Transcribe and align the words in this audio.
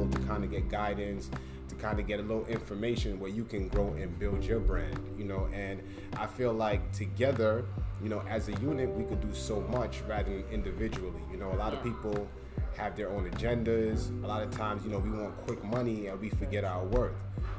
label 0.00 0.18
to 0.18 0.26
kind 0.26 0.44
of 0.44 0.50
get 0.50 0.68
guidance 0.68 1.30
to 1.68 1.74
kind 1.76 2.00
of 2.00 2.06
get 2.06 2.18
a 2.18 2.22
little 2.22 2.46
information 2.46 3.20
where 3.20 3.30
you 3.30 3.44
can 3.44 3.68
grow 3.68 3.88
and 3.94 4.18
build 4.18 4.44
your 4.44 4.60
brand 4.60 4.98
you 5.18 5.24
know? 5.24 5.48
And 5.52 5.82
i 6.16 6.26
feel 6.26 6.52
like 6.52 6.92
together 6.92 7.64
you 8.02 8.08
know 8.08 8.22
as 8.28 8.48
a 8.48 8.52
unit 8.60 8.88
we 8.90 9.04
could 9.04 9.20
do 9.20 9.32
so 9.34 9.60
much 9.60 10.00
rather 10.08 10.30
than 10.30 10.44
individually 10.50 11.22
you 11.30 11.36
know? 11.36 11.52
A 11.52 11.56
lot 11.56 11.72
of 11.72 11.82
people 11.82 12.28
have 12.76 12.96
their 12.96 13.10
own 13.10 13.28
agendas. 13.30 14.08
A 14.24 14.26
lot 14.26 14.42
of 14.42 14.50
times 14.50 14.84
you 14.84 14.90
know 14.90 14.98
we 14.98 15.10
want 15.10 15.36
quick 15.46 15.62
money 15.64 16.06
and 16.06 16.18
we 16.20 16.30
forget 16.30 16.64
our 16.64 16.84
worth. 16.84 17.12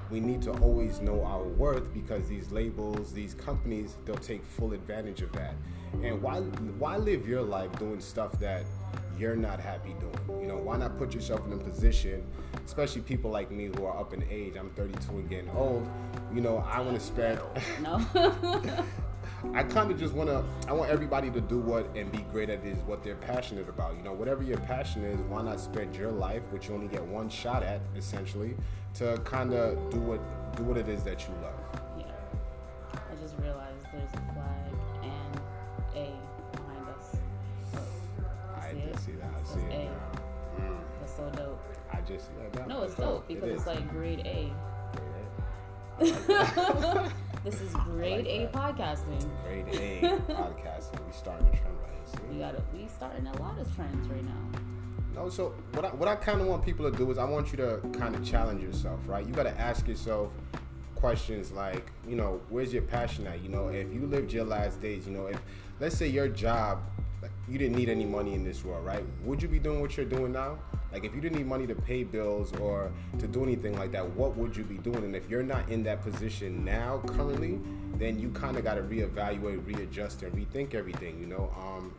We 0.10 0.20
need 0.20 0.42
to 0.44 0.52
always 0.60 1.00
know 1.00 1.24
our 1.24 1.44
worth 1.44 1.94
because 1.94 2.28
these 2.28 2.52
labels, 2.52 3.14
these 3.14 3.34
companies, 3.34 3.96
they'll 4.06 4.16
take 4.16 4.44
full 4.44 4.74
advantage 4.74 5.22
of 5.22 5.32
that. 5.34 5.54
And 6.04 6.22
why 6.22 6.40
why 6.80 6.98
live 6.98 7.28
your 7.28 7.42
life 7.42 7.72
doing 7.78 8.02
stuff 8.02 8.40
that 8.40 8.66
you're 9.18 9.36
not 9.36 9.60
happy 9.60 9.96
doing? 10.00 10.42
You 10.42 10.48
know, 10.48 10.58
why 10.58 10.78
not 10.78 10.98
put 10.98 11.14
yourself 11.14 11.46
in 11.46 11.54
a 11.54 11.58
position, 11.58 12.26
especially 12.66 13.02
people 13.02 13.32
like 13.32 13.52
me 13.52 13.66
who 13.76 13.86
are 13.86 13.98
up 13.98 14.14
in 14.14 14.24
age, 14.30 14.56
I'm 14.58 14.70
32 14.72 15.12
and 15.12 15.30
getting 15.30 15.50
old, 15.52 15.88
you 16.34 16.42
know, 16.42 16.58
I 16.68 16.80
want 16.82 17.00
to 17.00 17.06
spend 17.06 17.40
No. 17.82 18.06
I 19.54 19.64
kind 19.64 19.92
of 19.92 20.00
just 20.00 20.14
want 20.14 20.30
to. 20.30 20.44
I 20.68 20.74
want 20.74 20.92
everybody 20.92 21.32
to 21.32 21.42
do 21.42 21.60
what 21.60 21.96
and 21.96 22.12
be 22.12 22.20
great 22.32 22.50
at 22.50 22.64
is 22.64 22.78
what 22.80 23.04
they're 23.04 23.16
passionate 23.16 23.68
about. 23.68 23.96
You 23.98 24.04
know, 24.04 24.14
whatever 24.14 24.44
your 24.44 24.58
passion 24.58 25.04
is, 25.04 25.20
why 25.22 25.42
not 25.42 25.60
spend 25.60 25.96
your 25.96 26.12
life, 26.12 26.44
which 26.52 26.68
you 26.68 26.76
only 26.76 26.88
get 26.88 27.04
one 27.04 27.30
shot 27.30 27.64
at, 27.64 27.82
essentially, 27.96 28.56
to 28.96 29.20
kind 29.24 29.54
of 29.54 29.90
do 29.90 30.00
what 30.00 30.20
do 30.56 30.64
what 30.64 30.78
it 30.78 30.88
is 30.88 31.04
that 31.04 31.28
you 31.28 31.34
love. 31.42 31.82
Yeah. 31.98 32.06
I 32.94 33.22
just 33.22 33.36
realized 33.40 33.86
there's 33.92 34.14
a 34.14 34.41
just 42.14 42.28
see 42.28 42.34
that. 42.54 42.68
No, 42.68 42.84
it's 42.84 42.96
dope 42.96 43.28
because 43.28 43.50
it 43.50 43.54
it's 43.54 43.66
like 43.66 43.90
grade 43.92 44.22
A. 44.26 44.52
Grade 46.00 46.14
A. 46.30 47.12
this 47.44 47.62
is 47.62 47.74
grade 47.74 48.26
like 48.26 48.28
A 48.28 48.58
podcasting. 48.58 49.30
Grade 49.46 49.68
A 49.68 50.02
podcasting. 50.34 51.06
We 51.06 51.14
starting 51.14 51.48
a 51.48 51.52
trend 51.52 51.78
right 51.84 52.22
here. 52.22 52.32
We 52.32 52.40
got 52.40 52.56
we 52.74 52.88
starting 52.88 53.28
a 53.28 53.42
lot 53.42 53.60
of 53.60 53.74
trends 53.76 54.08
right 54.08 54.24
now. 54.24 54.60
No, 55.14 55.30
so 55.30 55.54
what 55.74 55.86
I, 55.86 55.90
what 55.90 56.08
I 56.08 56.16
kind 56.16 56.40
of 56.42 56.48
want 56.48 56.64
people 56.64 56.90
to 56.90 56.98
do 56.98 57.12
is 57.12 57.18
I 57.18 57.26
want 57.26 57.52
you 57.52 57.58
to 57.58 57.80
kind 57.94 58.16
of 58.16 58.24
challenge 58.24 58.64
yourself, 58.64 59.00
right? 59.08 59.26
You 59.26 59.34
got 59.34 59.44
to 59.44 59.60
ask 59.60 59.88
yourself 59.88 60.32
questions 60.96 61.52
like, 61.52 61.92
you 62.08 62.16
know, 62.16 62.40
where's 62.50 62.72
your 62.72 62.84
passion 62.84 63.28
at? 63.28 63.44
You 63.44 63.50
know, 63.50 63.68
if 63.68 63.94
you 63.94 64.06
lived 64.08 64.32
your 64.32 64.46
last 64.46 64.82
days, 64.82 65.06
you 65.06 65.12
know, 65.12 65.28
if 65.28 65.40
let's 65.80 65.98
say 65.98 66.08
your 66.08 66.30
job, 66.30 66.82
you 67.50 67.58
didn't 67.58 67.76
need 67.76 67.90
any 67.90 68.06
money 68.06 68.34
in 68.34 68.44
this 68.44 68.64
world, 68.64 68.86
right? 68.86 69.04
Would 69.26 69.42
you 69.42 69.50
be 69.50 69.60
doing 69.60 69.82
what 69.82 69.98
you're 69.98 70.06
doing 70.06 70.32
now? 70.32 70.58
Like, 70.92 71.06
if 71.06 71.16
you 71.16 71.22
didn't 71.22 71.38
need 71.38 71.48
money 71.48 71.66
to 71.68 71.76
pay 71.76 72.04
bills 72.04 72.54
or 72.54 72.92
to 73.20 73.28
do 73.28 73.44
anything 73.44 73.78
like 73.78 73.92
that, 73.94 74.08
what 74.12 74.36
would 74.36 74.56
you 74.56 74.64
be 74.64 74.78
doing? 74.78 75.04
And 75.04 75.16
if 75.16 75.30
you're 75.30 75.44
not 75.44 75.70
in 75.70 75.84
that 75.84 76.02
position 76.02 76.66
now, 76.66 77.02
currently, 77.08 77.60
then 77.96 78.20
you 78.20 78.30
kind 78.32 78.58
of 78.58 78.64
got 78.64 78.76
to 78.76 78.82
reevaluate, 78.82 79.66
readjust, 79.66 80.24
and 80.24 80.34
rethink 80.34 80.74
everything. 80.74 81.20
You 81.20 81.28
know, 81.28 81.54
um, 81.58 81.94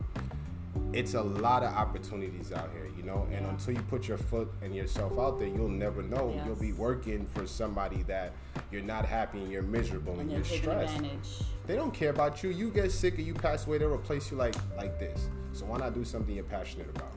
it's 0.91 1.15
a 1.15 1.21
lot 1.21 1.63
of 1.63 1.73
opportunities 1.73 2.51
out 2.51 2.69
here, 2.73 2.87
you 2.95 3.03
know. 3.03 3.27
And 3.31 3.45
until 3.47 3.73
you 3.73 3.81
put 3.83 4.07
your 4.07 4.17
foot 4.17 4.51
and 4.61 4.75
yourself 4.75 5.17
out 5.17 5.39
there, 5.39 5.47
you'll 5.47 5.67
never 5.67 6.03
know. 6.03 6.31
Yes. 6.35 6.45
You'll 6.45 6.55
be 6.55 6.73
working 6.73 7.25
for 7.27 7.47
somebody 7.47 8.03
that 8.03 8.33
you're 8.71 8.83
not 8.83 9.05
happy 9.05 9.39
and 9.39 9.51
you're 9.51 9.63
miserable 9.63 10.13
and, 10.19 10.31
and 10.31 10.31
you're 10.31 10.59
stressed. 10.59 10.95
Advantage. 10.95 11.29
They 11.65 11.75
don't 11.75 11.93
care 11.93 12.09
about 12.09 12.43
you. 12.43 12.49
You 12.49 12.69
get 12.69 12.91
sick 12.91 13.17
or 13.17 13.21
you 13.21 13.33
pass 13.33 13.65
away, 13.65 13.79
they'll 13.79 13.93
replace 13.93 14.29
you 14.29 14.37
like 14.37 14.55
like 14.77 14.99
this. 14.99 15.29
So 15.53 15.65
why 15.65 15.77
not 15.77 15.93
do 15.93 16.03
something 16.03 16.35
you're 16.35 16.43
passionate 16.43 16.89
about? 16.89 17.11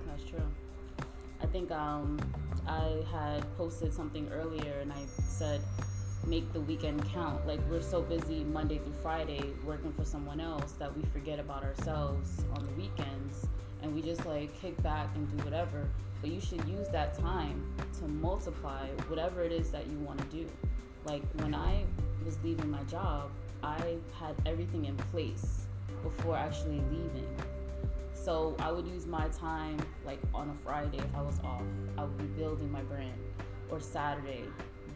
Think 1.57 1.73
um, 1.73 2.21
I 2.69 3.03
had 3.11 3.41
posted 3.57 3.91
something 3.91 4.29
earlier 4.31 4.75
and 4.83 4.93
I 4.93 5.07
said 5.07 5.63
make 6.27 6.53
the 6.53 6.61
weekend 6.61 7.03
count. 7.09 7.47
Like 7.47 7.61
we're 7.71 7.81
so 7.81 8.03
busy 8.03 8.45
Monday 8.45 8.77
through 8.77 8.93
Friday 9.03 9.43
working 9.65 9.91
for 9.91 10.05
someone 10.05 10.39
else 10.39 10.73
that 10.73 10.95
we 10.95 11.03
forget 11.15 11.41
about 11.41 11.65
ourselves 11.65 12.45
on 12.55 12.63
the 12.63 12.71
weekends 12.73 13.47
and 13.81 13.95
we 13.95 14.03
just 14.03 14.27
like 14.27 14.55
kick 14.61 14.83
back 14.83 15.09
and 15.15 15.35
do 15.35 15.45
whatever. 15.45 15.89
But 16.21 16.29
you 16.29 16.43
should 16.43 16.63
use 16.69 16.89
that 16.91 17.19
time 17.19 17.65
to 18.01 18.07
multiply 18.07 18.89
whatever 19.09 19.43
it 19.43 19.51
is 19.51 19.71
that 19.71 19.87
you 19.87 19.99
want 20.01 20.19
to 20.19 20.27
do. 20.27 20.47
Like 21.07 21.23
when 21.37 21.55
I 21.55 21.85
was 22.23 22.37
leaving 22.45 22.71
my 22.71 22.83
job, 22.83 23.31
I 23.63 23.97
had 24.21 24.35
everything 24.45 24.85
in 24.85 24.97
place 25.11 25.65
before 26.03 26.37
actually 26.37 26.83
leaving. 26.91 27.35
So 28.27 28.57
I 28.59 28.73
would 28.73 28.89
use 28.89 29.07
my 29.07 29.29
time 29.29 29.79
like 30.05 30.19
on 30.35 30.51
a 30.51 30.55
Friday 30.65 30.99
if 30.99 31.15
I 31.15 31.23
was 31.23 31.39
off. 31.45 31.63
I 31.97 32.03
would 32.03 32.19
be 32.19 32.25
building 32.25 32.73
my 32.73 32.83
brand. 32.83 33.15
Or 33.71 33.79
Saturday, 33.79 34.43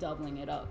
doubling 0.01 0.39
it 0.39 0.49
up. 0.49 0.67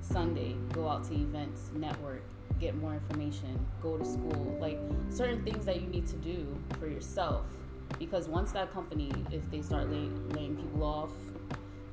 Sunday, 0.00 0.54
go 0.70 0.88
out 0.88 1.02
to 1.08 1.14
events, 1.14 1.72
network, 1.74 2.22
get 2.60 2.76
more 2.76 2.94
information, 2.94 3.66
go 3.82 3.98
to 3.98 4.04
school, 4.04 4.56
like 4.60 4.78
certain 5.10 5.42
things 5.42 5.64
that 5.66 5.82
you 5.82 5.88
need 5.88 6.06
to 6.06 6.14
do 6.18 6.46
for 6.78 6.86
yourself. 6.86 7.46
Because 7.98 8.28
once 8.28 8.52
that 8.52 8.72
company, 8.72 9.10
if 9.32 9.50
they 9.50 9.60
start 9.60 9.90
laying, 9.90 10.28
laying 10.28 10.54
people 10.54 10.84
off, 10.84 11.10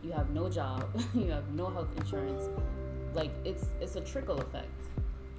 you 0.03 0.11
have 0.11 0.29
no 0.29 0.49
job, 0.49 0.87
you 1.15 1.31
have 1.31 1.49
no 1.55 1.71
health 1.71 1.89
insurance. 1.97 2.47
Like 3.15 3.31
it's 3.43 3.69
it's 3.81 3.95
a 3.95 4.01
trickle 4.01 4.37
effect, 4.37 4.85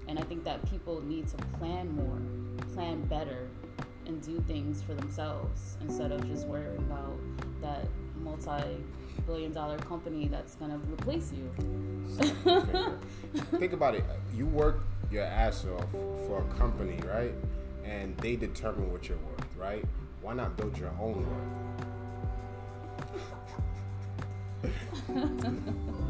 and 0.08 0.18
I 0.18 0.22
think 0.22 0.42
that 0.42 0.68
people 0.68 1.00
need 1.02 1.28
to 1.28 1.36
plan 1.58 1.94
more, 1.94 2.18
plan 2.74 3.02
better, 3.02 3.48
and 4.06 4.22
do 4.22 4.40
things 4.46 4.82
for 4.82 4.94
themselves 4.94 5.76
instead 5.80 6.12
of 6.12 6.26
just 6.28 6.46
worrying 6.46 6.78
about 6.78 7.18
that 7.60 7.86
multi-billion 8.22 9.52
dollar 9.52 9.78
company 9.78 10.28
that's 10.28 10.54
gonna 10.56 10.78
replace 10.90 11.32
you. 11.32 11.50
Think 13.58 13.72
about 13.72 13.94
it. 13.94 14.04
You 14.34 14.46
work 14.46 14.80
your 15.10 15.24
ass 15.24 15.64
off 15.64 15.90
for 15.90 16.42
a 16.48 16.54
company, 16.58 16.98
right? 17.06 17.32
And 17.84 18.16
they 18.18 18.36
determine 18.36 18.90
what 18.90 19.08
you're 19.08 19.18
worth, 19.18 19.46
right? 19.56 19.84
Why 20.22 20.34
not 20.34 20.56
build 20.56 20.76
your 20.78 20.90
own 21.00 21.26
worth? 24.62 24.72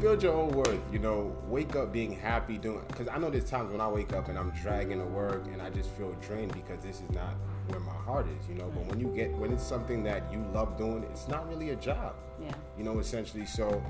Build 0.01 0.23
your 0.23 0.33
own 0.33 0.51
worth. 0.51 0.79
You 0.91 0.99
know, 0.99 1.35
wake 1.47 1.75
up 1.75 1.91
being 1.91 2.11
happy 2.11 2.57
doing. 2.57 2.83
Because 2.87 3.07
I 3.07 3.17
know 3.17 3.29
there's 3.29 3.49
times 3.49 3.71
when 3.71 3.81
I 3.81 3.87
wake 3.87 4.13
up 4.13 4.29
and 4.29 4.37
I'm 4.37 4.51
dragging 4.61 4.99
to 4.99 5.05
work 5.05 5.45
and 5.51 5.61
I 5.61 5.69
just 5.69 5.89
feel 5.91 6.13
drained 6.21 6.53
because 6.53 6.83
this 6.83 7.01
is 7.01 7.09
not 7.11 7.35
where 7.67 7.79
my 7.79 7.91
heart 7.91 8.27
is. 8.27 8.47
You 8.47 8.55
know, 8.55 8.71
but 8.73 8.85
when 8.85 8.99
you 8.99 9.07
get 9.15 9.31
when 9.33 9.51
it's 9.51 9.63
something 9.63 10.03
that 10.03 10.31
you 10.31 10.45
love 10.53 10.77
doing, 10.77 11.03
it's 11.11 11.27
not 11.27 11.47
really 11.49 11.71
a 11.71 11.75
job. 11.75 12.15
Yeah. 12.41 12.53
You 12.77 12.83
know, 12.83 12.99
essentially. 12.99 13.45
So 13.45 13.81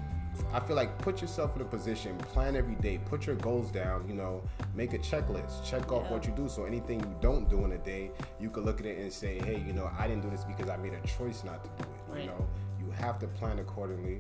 I 0.54 0.60
feel 0.60 0.76
like 0.76 0.98
put 1.00 1.22
yourself 1.22 1.56
in 1.56 1.62
a 1.62 1.66
position, 1.66 2.18
plan 2.18 2.56
every 2.56 2.76
day, 2.76 3.00
put 3.06 3.26
your 3.26 3.36
goals 3.38 3.72
down, 3.72 4.08
you 4.08 4.14
know, 4.14 4.42
make 4.76 4.94
a 4.94 5.00
checklist, 5.00 5.66
check 5.66 5.92
off 5.92 6.04
yeah. 6.06 6.12
what 6.12 6.26
you 6.26 6.34
do. 6.36 6.48
So 6.48 6.66
anything 6.66 7.00
you 7.00 7.16
don't 7.22 7.50
do 7.50 7.66
in 7.66 7.72
a 7.74 7.78
day, 7.78 8.12
you 8.40 8.50
can 8.50 8.64
look 8.64 8.80
at 8.80 8.86
it 8.86 8.98
and 9.00 9.12
say, 9.12 9.40
hey, 9.40 9.64
you 9.66 9.74
know, 9.74 9.90
I 9.98 10.08
didn't 10.08 10.22
do 10.24 10.30
this 10.30 10.44
because 10.44 10.70
I 10.70 10.78
made 10.78 10.94
a 10.94 11.08
choice 11.08 11.44
not 11.44 11.64
to 11.64 11.84
do 11.84 11.90
it. 11.90 12.12
Right. 12.12 12.22
You 12.22 12.28
know, 12.28 12.48
you 12.80 12.92
have 12.92 13.20
to 13.20 13.28
plan 13.28 13.60
accordingly. 13.60 14.20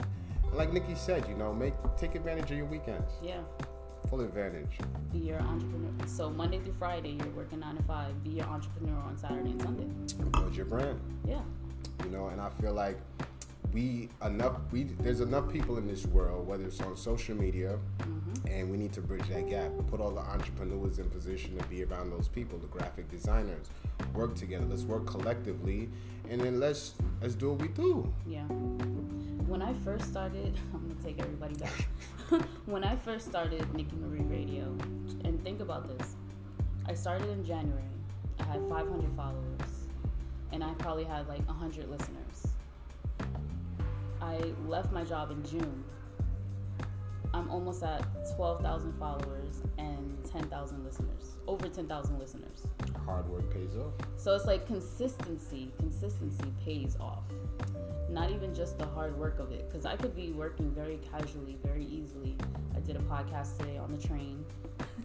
Like 0.53 0.73
Nikki 0.73 0.95
said, 0.95 1.25
you 1.27 1.35
know, 1.35 1.53
make 1.53 1.73
take 1.97 2.15
advantage 2.15 2.51
of 2.51 2.57
your 2.57 2.65
weekends. 2.65 3.11
Yeah. 3.21 3.41
Full 4.09 4.21
advantage. 4.21 4.79
Be 5.11 5.19
your 5.19 5.39
entrepreneur. 5.41 5.91
So 6.07 6.29
Monday 6.29 6.59
through 6.59 6.73
Friday, 6.73 7.17
you're 7.19 7.33
working 7.35 7.59
nine 7.59 7.75
to 7.75 7.83
five. 7.83 8.23
Be 8.23 8.31
your 8.31 8.45
entrepreneur 8.45 8.97
on 8.97 9.17
Saturday 9.17 9.51
and 9.51 9.61
Sunday. 9.61 9.85
Build 10.31 10.55
your 10.55 10.65
brand. 10.65 10.99
Yeah. 11.27 11.41
You 12.03 12.11
know, 12.11 12.27
and 12.27 12.39
I 12.39 12.49
feel 12.61 12.73
like 12.73 12.97
we 13.73 14.09
enough 14.23 14.55
we 14.71 14.83
there's 14.83 15.21
enough 15.21 15.51
people 15.51 15.77
in 15.77 15.87
this 15.87 16.05
world 16.05 16.47
whether 16.47 16.63
it's 16.63 16.81
on 16.81 16.95
social 16.95 17.35
media 17.35 17.77
mm-hmm. 17.99 18.47
and 18.47 18.71
we 18.71 18.77
need 18.77 18.93
to 18.93 19.01
bridge 19.01 19.27
that 19.27 19.49
gap 19.49 19.71
put 19.89 19.99
all 19.99 20.11
the 20.11 20.21
entrepreneurs 20.21 20.99
in 20.99 21.09
position 21.09 21.57
to 21.57 21.63
be 21.65 21.83
around 21.83 22.09
those 22.09 22.27
people 22.27 22.57
the 22.57 22.67
graphic 22.67 23.09
designers 23.11 23.67
work 24.13 24.35
together 24.35 24.65
let's 24.69 24.83
work 24.83 25.05
collectively 25.05 25.89
and 26.29 26.39
then 26.39 26.59
let's 26.59 26.93
let's 27.21 27.35
do 27.35 27.51
what 27.51 27.61
we 27.61 27.67
do 27.67 28.11
yeah 28.25 28.45
when 29.57 29.67
i 29.67 29.73
first 29.73 30.05
started 30.05 30.55
i'm 30.73 30.87
gonna 30.87 31.01
take 31.03 31.19
everybody 31.19 31.55
back 31.55 31.87
when 32.67 32.83
i 32.83 32.95
first 32.95 33.27
started 33.27 33.61
nikki 33.73 33.95
marie 33.95 34.21
radio 34.21 34.65
and 35.25 35.43
think 35.43 35.61
about 35.61 35.87
this 35.97 36.15
i 36.85 36.93
started 36.93 37.27
in 37.29 37.43
january 37.43 37.81
i 38.39 38.43
had 38.43 38.61
500 38.69 39.09
followers 39.15 39.87
and 40.51 40.63
i 40.63 40.71
probably 40.75 41.03
had 41.03 41.27
like 41.27 41.43
100 41.47 41.89
listeners 41.89 42.47
I 44.21 44.39
left 44.67 44.91
my 44.91 45.03
job 45.03 45.31
in 45.31 45.43
June. 45.45 45.83
I'm 47.33 47.49
almost 47.49 47.81
at 47.81 48.03
12,000 48.35 48.93
followers 48.99 49.61
and 49.77 50.17
10,000 50.29 50.83
listeners. 50.83 51.37
Over 51.47 51.69
10,000 51.69 52.19
listeners. 52.19 52.67
Hard 53.05 53.29
work 53.29 53.49
pays 53.53 53.75
off. 53.77 53.93
So 54.17 54.35
it's 54.35 54.45
like 54.45 54.65
consistency. 54.67 55.71
Consistency 55.77 56.51
pays 56.65 56.97
off. 56.99 57.23
Not 58.09 58.31
even 58.31 58.53
just 58.53 58.77
the 58.77 58.85
hard 58.85 59.17
work 59.17 59.39
of 59.39 59.51
it. 59.51 59.69
Because 59.69 59.85
I 59.85 59.95
could 59.95 60.15
be 60.15 60.31
working 60.31 60.71
very 60.71 60.99
casually, 61.11 61.57
very 61.63 61.85
easily. 61.85 62.37
I 62.75 62.79
did 62.79 62.95
a 62.95 62.99
podcast 62.99 63.57
today 63.57 63.77
on 63.77 63.91
the 63.91 64.07
train. 64.07 64.45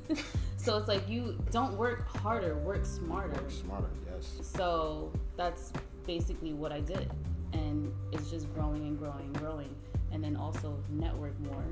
so 0.56 0.76
it's 0.76 0.88
like 0.88 1.08
you 1.08 1.38
don't 1.50 1.76
work 1.76 2.06
harder, 2.16 2.56
work 2.56 2.84
smarter. 2.84 3.32
Work 3.32 3.50
smarter, 3.50 3.90
yes. 4.06 4.38
So 4.43 5.12
that's 5.37 5.72
basically 6.06 6.52
what 6.52 6.72
I 6.72 6.81
did 6.81 7.10
and 7.52 7.93
it's 8.12 8.31
just 8.31 8.52
growing 8.54 8.82
and 8.87 8.99
growing 8.99 9.25
and 9.25 9.38
growing 9.38 9.75
and 10.12 10.22
then 10.22 10.37
also 10.37 10.76
network 10.90 11.38
more. 11.40 11.64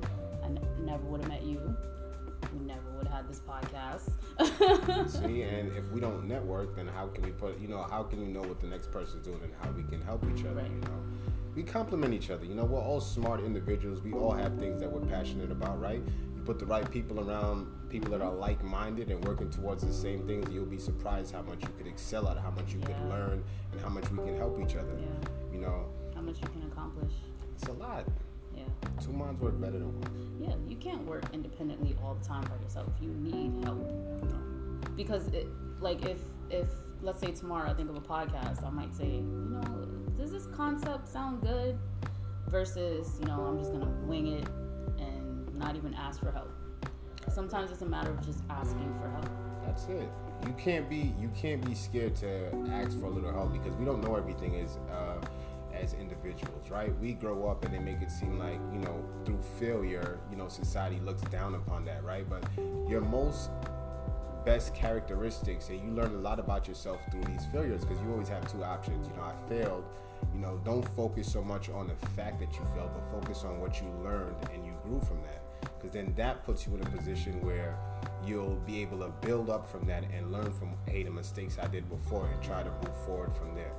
I 0.43 0.47
n- 0.47 0.61
never 0.81 1.03
would 1.05 1.21
have 1.21 1.31
met 1.31 1.43
you. 1.43 1.61
We 2.53 2.65
never 2.67 2.81
had 3.21 3.29
this 3.29 3.41
podcast. 3.41 5.11
See, 5.11 5.43
and 5.43 5.77
if 5.77 5.91
we 5.93 6.01
don't 6.01 6.27
network, 6.27 6.77
then 6.77 6.87
how 6.89 7.07
can 7.09 7.23
we 7.25 7.31
put, 7.31 7.61
you 7.61 7.69
know, 7.69 7.83
how 7.91 8.03
can 8.03 8.21
you 8.21 8.27
know 8.29 8.41
what 8.41 8.61
the 8.61 8.67
next 8.67 8.91
person's 8.91 9.25
doing 9.27 9.41
and 9.43 9.53
how 9.61 9.71
we 9.73 9.83
can 9.85 10.01
help 10.01 10.25
each 10.35 10.45
other, 10.45 10.55
Right. 10.63 10.71
you 10.71 10.81
know? 10.81 11.03
We 11.55 11.63
complement 11.65 12.15
each 12.15 12.31
other, 12.31 12.45
you 12.47 12.55
know, 12.55 12.65
we're 12.65 12.81
all 12.81 13.01
smart 13.01 13.41
individuals. 13.41 14.01
We 14.03 14.13
all 14.13 14.31
have 14.33 14.57
things 14.59 14.81
that 14.81 14.91
we're 14.91 15.01
passionate 15.07 15.51
about, 15.51 15.81
right? 15.81 16.01
You 16.37 16.43
put 16.43 16.59
the 16.61 16.65
right 16.67 16.89
people 16.91 17.29
around 17.29 17.67
people 17.91 18.11
that 18.13 18.23
are 18.23 18.33
like 18.33 18.63
minded 18.63 19.11
and 19.11 19.23
working 19.27 19.51
towards 19.51 19.85
the 19.85 19.93
same 19.93 20.27
things, 20.27 20.49
you'll 20.53 20.65
be 20.65 20.79
surprised 20.79 21.35
how 21.35 21.43
much 21.43 21.61
you 21.63 21.69
could 21.77 21.89
excel 21.89 22.29
at, 22.29 22.39
how 22.39 22.51
much 22.53 22.73
you 22.73 22.79
could 22.81 23.01
learn, 23.09 23.43
and 23.73 23.81
how 23.81 23.89
much 23.89 24.09
we 24.13 24.19
can 24.25 24.37
help 24.39 24.59
each 24.61 24.77
other. 24.77 24.97
Yeah. 24.99 25.29
You 25.53 25.61
know, 25.61 25.87
How 26.15 26.21
much 26.23 26.37
you 26.41 26.49
can 26.49 26.63
accomplish. 26.71 27.13
it's 27.57 27.67
a 27.69 27.73
lot. 27.73 28.05
Two 29.03 29.13
minds 29.13 29.41
work 29.41 29.61
better 29.61 29.79
than 29.79 30.01
one. 30.01 30.39
Yeah, 30.41 30.55
you 30.69 30.77
can't 30.77 31.07
work 31.07 31.25
independently 31.33 31.97
all 32.03 32.15
the 32.15 32.25
time 32.25 32.43
by 32.43 32.57
yourself. 32.63 32.89
You 33.01 33.09
need 33.09 33.65
help. 33.65 33.79
No. 33.79 34.39
Because 34.97 35.29
it 35.29 35.47
like 35.81 36.05
if 36.05 36.19
if 36.51 36.69
let's 37.03 37.21
say 37.21 37.33
tomorrow 37.33 37.71
I 37.71 37.75
think 37.75 37.89
of 37.91 37.97
a 37.97 38.01
podcast, 38.01 38.65
I 38.65 38.71
might 38.71 38.95
say, 38.95 39.07
you 39.07 39.23
know, 39.51 39.89
does 40.19 40.33
this 40.33 40.47
concept 40.47 41.09
sound 41.09 41.41
good? 41.43 41.79
Versus, 42.49 43.17
you 43.21 43.27
know, 43.27 43.41
I'm 43.43 43.59
just 43.59 43.73
gonna 43.73 43.91
wing 44.07 44.27
it 44.27 44.49
and 44.99 45.55
not 45.57 45.77
even 45.77 45.95
ask 45.95 46.21
for 46.21 46.33
help. 46.33 46.53
Sometimes 47.33 47.71
it's 47.71 47.83
a 47.83 47.87
matter 47.87 48.11
of 48.11 48.27
just 48.27 48.43
asking 48.51 48.93
for 49.01 49.09
help. 49.09 49.29
That's 49.65 49.85
it. 49.87 50.09
You 50.47 50.55
can't 50.59 50.89
be 50.89 51.15
you 51.21 51.31
can't 51.41 51.65
be 51.65 51.75
scared 51.75 52.17
to 52.17 52.51
ask 52.73 52.99
for 52.99 53.07
a 53.07 53.11
little 53.11 53.33
help 53.33 53.53
because 53.53 53.75
we 53.77 53.85
don't 53.85 54.03
know 54.03 54.17
everything 54.17 54.55
Is 54.55 54.79
uh, 54.91 55.21
as 55.83 55.95
individuals, 55.95 56.71
right? 56.71 56.97
We 56.99 57.13
grow 57.13 57.49
up 57.49 57.65
and 57.65 57.75
they 57.75 57.79
make 57.79 58.03
it 58.03 58.11
seem 58.11 58.39
like 58.39 58.61
you 58.73 58.81
know 58.81 59.05
through 59.25 59.43
failure, 59.59 60.19
you 60.31 60.37
know, 60.37 60.49
society 60.49 61.01
looks 61.01 61.23
down 61.23 61.55
upon 61.55 61.85
that, 61.87 62.05
right? 62.05 62.29
But 62.29 62.45
your 62.89 63.01
most 63.01 63.51
best 64.45 64.75
characteristics 64.75 65.69
and 65.69 65.81
you 65.81 65.91
learn 65.91 66.15
a 66.15 66.19
lot 66.19 66.39
about 66.39 66.67
yourself 66.67 67.01
through 67.11 67.25
these 67.25 67.45
failures 67.47 67.85
because 67.85 68.01
you 68.03 68.11
always 68.11 68.29
have 68.29 68.51
two 68.51 68.65
options. 68.65 69.09
You 69.09 69.15
know, 69.17 69.23
I 69.23 69.49
failed. 69.49 69.85
You 70.35 70.41
know, 70.41 70.61
don't 70.65 70.87
focus 70.95 71.31
so 71.31 71.43
much 71.43 71.71
on 71.71 71.89
the 71.89 72.07
fact 72.09 72.41
that 72.41 72.53
you 72.53 72.61
failed, 72.75 72.91
but 72.95 73.11
focus 73.11 73.45
on 73.45 73.61
what 73.61 73.81
you 73.81 73.89
learned 74.03 74.37
and 74.53 74.65
you 74.65 74.73
grew 74.85 75.01
from 75.01 75.23
that. 75.23 75.43
Because 75.79 75.93
then 75.93 76.13
that 76.17 76.45
puts 76.45 76.67
you 76.67 76.75
in 76.75 76.83
a 76.83 76.91
position 76.91 77.41
where 77.45 77.77
you'll 78.25 78.57
be 78.67 78.81
able 78.83 78.99
to 78.99 79.09
build 79.27 79.51
up 79.51 79.71
from 79.71 79.87
that 79.87 80.05
and 80.13 80.31
learn 80.31 80.53
from, 80.53 80.75
hey, 80.87 81.03
the 81.03 81.11
mistakes 81.11 81.59
I 81.61 81.69
did 81.69 81.89
before 81.89 82.27
and 82.27 82.43
try 82.43 82.63
to 82.63 82.71
move 82.71 83.05
forward 83.07 83.35
from 83.35 83.55
there. 83.55 83.73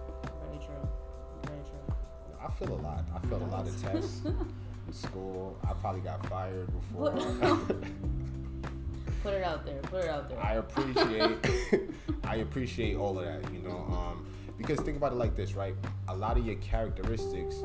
I 2.52 2.66
feel 2.66 2.74
a 2.74 2.82
lot. 2.82 3.06
I 3.16 3.20
failed 3.28 3.44
a 3.44 3.46
lot 3.46 3.68
of 3.68 3.82
tests 3.82 4.22
in 4.26 4.94
school. 4.94 5.58
I 5.64 5.74
probably 5.74 6.02
got 6.02 6.26
fired 6.28 6.68
before. 6.74 7.12
Put 9.24 9.34
it 9.34 9.44
out 9.44 9.66
there. 9.66 9.80
Put 9.84 10.04
it 10.04 10.10
out 10.10 10.30
there. 10.30 10.44
I 10.44 10.56
appreciate 10.56 11.92
I 12.24 12.38
appreciate 12.38 12.96
all 12.96 13.20
of 13.20 13.26
that, 13.26 13.54
you 13.54 13.60
know. 13.60 13.86
Um, 13.92 14.26
because 14.58 14.80
think 14.80 14.98
about 14.98 15.12
it 15.12 15.16
like 15.16 15.36
this, 15.36 15.54
right? 15.54 15.76
A 16.08 16.16
lot 16.16 16.38
of 16.38 16.46
your 16.46 16.56
characteristics, 16.56 17.58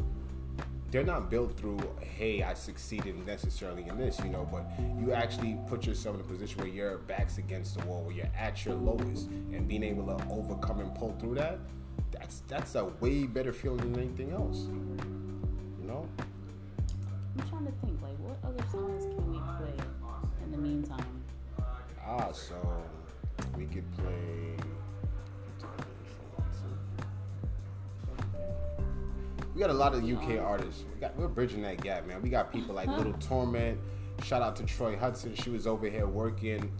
they're 0.91 1.05
not 1.05 1.31
built 1.31 1.57
through, 1.59 1.79
hey, 2.01 2.43
I 2.43 2.55
succeeded 2.55 3.27
necessarily 3.27 3.87
in 3.89 3.99
this, 3.99 4.19
you 4.21 4.31
know, 4.31 4.49
but 4.51 4.65
you 4.99 5.13
actually 5.13 5.59
put 5.69 5.87
yourself 5.87 6.17
in 6.17 6.23
a 6.23 6.25
position 6.25 6.59
where 6.61 6.69
your 6.69 6.99
back's 6.99 7.39
against 7.39 7.79
the 7.79 7.85
wall, 7.87 8.03
where 8.03 8.15
you're 8.15 8.31
at 8.39 8.65
your 8.65 8.75
lowest, 8.75 9.29
and 9.29 9.67
being 9.69 9.83
able 9.83 10.07
to 10.07 10.25
overcome 10.31 10.81
and 10.81 10.95
pull 10.95 11.15
through 11.21 11.35
that, 11.35 11.59
that's 12.19 12.43
that's 12.49 12.75
a 12.75 12.85
way 13.01 13.25
better 13.25 13.53
feeling 13.53 13.93
than 13.93 14.03
anything 14.03 14.33
else. 14.33 14.67
You 15.81 15.87
know? 15.87 16.09
I'm 17.39 17.49
trying 17.49 17.67
to 17.67 17.73
think, 17.85 18.01
like, 18.03 18.17
what 18.19 18.39
other 18.43 18.65
songs 18.71 19.05
can 19.05 19.31
we 19.31 19.39
play 19.39 19.85
in 20.45 20.51
the 20.51 20.59
meantime? 20.59 21.07
Ah, 22.05 22.33
so 22.33 22.55
we 23.57 23.67
could 23.67 23.85
play. 23.97 24.57
We 29.55 29.61
got 29.61 29.71
a 29.71 29.75
lot 29.75 29.95
of 29.95 30.05
UK 30.05 30.39
artists. 30.39 30.85
We 30.95 31.01
got, 31.01 31.17
we're 31.17 31.29
bridging 31.29 31.63
that 31.63 31.81
gap, 31.81 32.07
man. 32.07 32.21
We 32.21 32.29
got 32.29 32.53
people 32.53 32.75
like 32.75 32.89
Little 32.89 33.13
Torment. 33.21 33.79
Shout 34.23 34.43
out 34.43 34.55
to 34.57 34.65
Troy 34.65 34.97
Hudson. 34.97 35.35
She 35.35 35.51
was 35.51 35.67
over 35.67 35.89
here 35.89 36.07
working. 36.07 36.71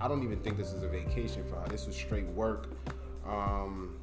I 0.00 0.08
don't 0.08 0.22
even 0.22 0.38
think 0.40 0.56
this 0.56 0.72
is 0.72 0.82
a 0.82 0.88
vacation 0.88 1.44
for 1.44 1.56
her. 1.56 1.68
This 1.68 1.86
was 1.86 1.94
straight 1.94 2.26
work. 2.28 2.68
Um, 3.26 3.96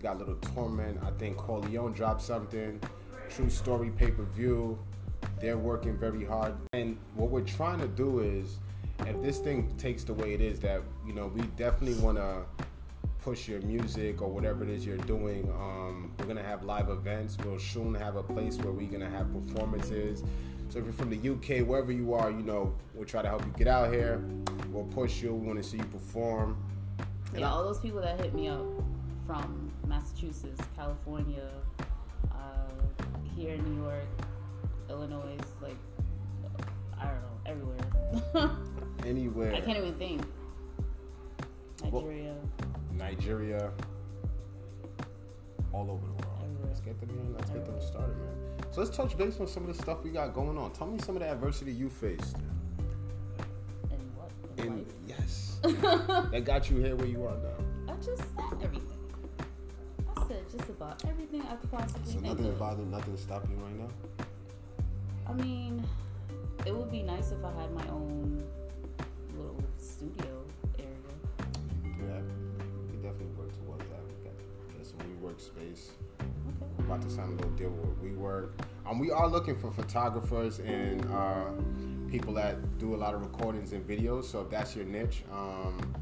we 0.00 0.08
got 0.08 0.18
Little 0.18 0.36
Torment. 0.36 0.98
I 1.04 1.10
think 1.18 1.36
Corleone 1.36 1.92
dropped 1.92 2.22
something. 2.22 2.80
True 3.28 3.50
Story 3.50 3.90
pay 3.90 4.10
per 4.10 4.22
view. 4.22 4.78
They're 5.40 5.58
working 5.58 5.98
very 5.98 6.24
hard. 6.24 6.54
And 6.72 6.96
what 7.14 7.28
we're 7.30 7.42
trying 7.42 7.80
to 7.80 7.88
do 7.88 8.20
is, 8.20 8.58
if 9.00 9.20
this 9.22 9.38
thing 9.38 9.74
takes 9.76 10.04
the 10.04 10.14
way 10.14 10.32
it 10.32 10.40
is, 10.40 10.58
that 10.60 10.80
you 11.06 11.12
know, 11.12 11.26
we 11.26 11.42
definitely 11.58 12.02
want 12.02 12.16
to 12.16 12.44
push 13.22 13.46
your 13.46 13.60
music 13.60 14.22
or 14.22 14.30
whatever 14.30 14.64
it 14.64 14.70
is 14.70 14.86
you're 14.86 14.96
doing. 14.98 15.46
Um, 15.50 16.12
we're 16.18 16.24
gonna 16.24 16.42
have 16.42 16.64
live 16.64 16.88
events. 16.88 17.36
We'll 17.44 17.58
soon 17.58 17.94
have 17.94 18.16
a 18.16 18.22
place 18.22 18.56
where 18.56 18.72
we're 18.72 18.90
gonna 18.90 19.10
have 19.10 19.30
performances. 19.34 20.24
So 20.70 20.78
if 20.78 20.84
you're 20.84 20.94
from 20.94 21.10
the 21.10 21.28
UK, 21.28 21.66
wherever 21.66 21.92
you 21.92 22.14
are, 22.14 22.30
you 22.30 22.42
know, 22.42 22.72
we'll 22.94 23.04
try 23.04 23.20
to 23.20 23.28
help 23.28 23.44
you 23.44 23.52
get 23.58 23.68
out 23.68 23.92
here. 23.92 24.24
We'll 24.70 24.84
push 24.84 25.20
you. 25.20 25.34
We 25.34 25.46
want 25.46 25.62
to 25.62 25.68
see 25.68 25.76
you 25.76 25.84
perform. 25.84 26.56
And 27.32 27.40
Yeah, 27.40 27.50
all 27.50 27.64
those 27.64 27.80
people 27.80 28.00
that 28.00 28.18
hit 28.20 28.34
me 28.34 28.48
up 28.48 28.64
from 29.26 29.69
Massachusetts, 29.90 30.62
California, 30.76 31.48
uh, 32.32 32.70
here 33.34 33.54
in 33.54 33.64
New 33.64 33.82
York, 33.82 34.04
Illinois, 34.88 35.36
like 35.60 35.76
I 36.96 37.06
don't 37.06 37.20
know, 37.20 37.40
everywhere. 37.44 38.50
Anywhere. 39.04 39.52
I 39.52 39.60
can't 39.60 39.78
even 39.78 39.94
think. 39.94 40.22
Well- 41.82 42.02
Nigeria. 42.02 42.34
Nigeria, 42.92 43.72
all 45.72 45.90
over 45.90 46.06
the 46.06 46.12
world. 46.12 46.38
Everywhere. 46.44 46.66
Let's 46.66 46.80
get 46.80 47.00
them 47.00 47.10
in. 47.10 47.34
Let's 47.34 47.50
get 47.50 47.66
them 47.66 47.80
started, 47.80 48.16
man. 48.16 48.36
So 48.70 48.82
let's 48.82 48.96
touch 48.96 49.18
base 49.18 49.40
on 49.40 49.48
some 49.48 49.68
of 49.68 49.76
the 49.76 49.82
stuff 49.82 50.04
we 50.04 50.10
got 50.10 50.34
going 50.34 50.56
on. 50.56 50.72
Tell 50.72 50.86
me 50.86 51.00
some 51.00 51.16
of 51.16 51.22
the 51.22 51.28
adversity 51.28 51.72
you 51.72 51.88
faced. 51.88 52.36
And 53.90 54.00
what? 54.14 54.30
In 54.58 54.66
In 54.66 54.86
yes, 55.08 55.58
that 55.62 56.42
got 56.44 56.70
you 56.70 56.76
here 56.76 56.94
where 56.94 57.08
you 57.08 57.24
are 57.24 57.36
now. 57.38 57.92
I 57.92 57.96
just 57.96 58.18
said 58.18 58.62
everything. 58.62 58.99
Said 60.30 60.48
just 60.48 60.70
about 60.70 61.04
everything 61.08 61.42
I 61.50 61.56
could 61.56 61.72
possibly 61.72 62.12
So 62.12 62.30
of. 62.30 62.58
bothering, 62.60 62.88
nothing's 62.88 63.20
stopping 63.20 63.50
you 63.50 63.56
right 63.64 63.76
now. 63.80 63.88
I 65.26 65.32
mean, 65.32 65.84
it 66.64 66.72
would 66.72 66.88
be 66.88 67.02
nice 67.02 67.32
if 67.32 67.44
I 67.44 67.50
had 67.60 67.72
my 67.72 67.84
own 67.88 68.40
little 69.36 69.60
studio 69.76 70.44
area. 70.78 70.88
Yeah, 71.84 72.20
we 72.92 72.98
definitely 73.02 73.26
work 73.36 73.50
towards 73.64 73.82
that. 73.90 73.98
We 74.06 74.22
got, 74.22 74.78
got 74.78 74.86
some 74.86 74.98
WeWork 75.20 75.40
space. 75.40 75.90
Okay. 76.20 76.70
We're 76.78 76.84
about 76.84 77.02
to 77.02 77.10
sign 77.10 77.26
a 77.26 77.32
little 77.32 77.50
deal 77.50 77.70
with 77.70 78.00
WeWork. 78.00 78.50
Um, 78.86 79.00
we 79.00 79.10
are 79.10 79.26
looking 79.26 79.58
for 79.58 79.72
photographers 79.72 80.60
and 80.60 81.04
uh, 81.06 81.46
people 82.08 82.32
that 82.34 82.78
do 82.78 82.94
a 82.94 82.98
lot 82.98 83.14
of 83.16 83.22
recordings 83.22 83.72
and 83.72 83.84
videos. 83.84 84.26
So 84.26 84.42
if 84.42 84.50
that's 84.50 84.76
your 84.76 84.84
niche, 84.84 85.24
um, 85.32 85.92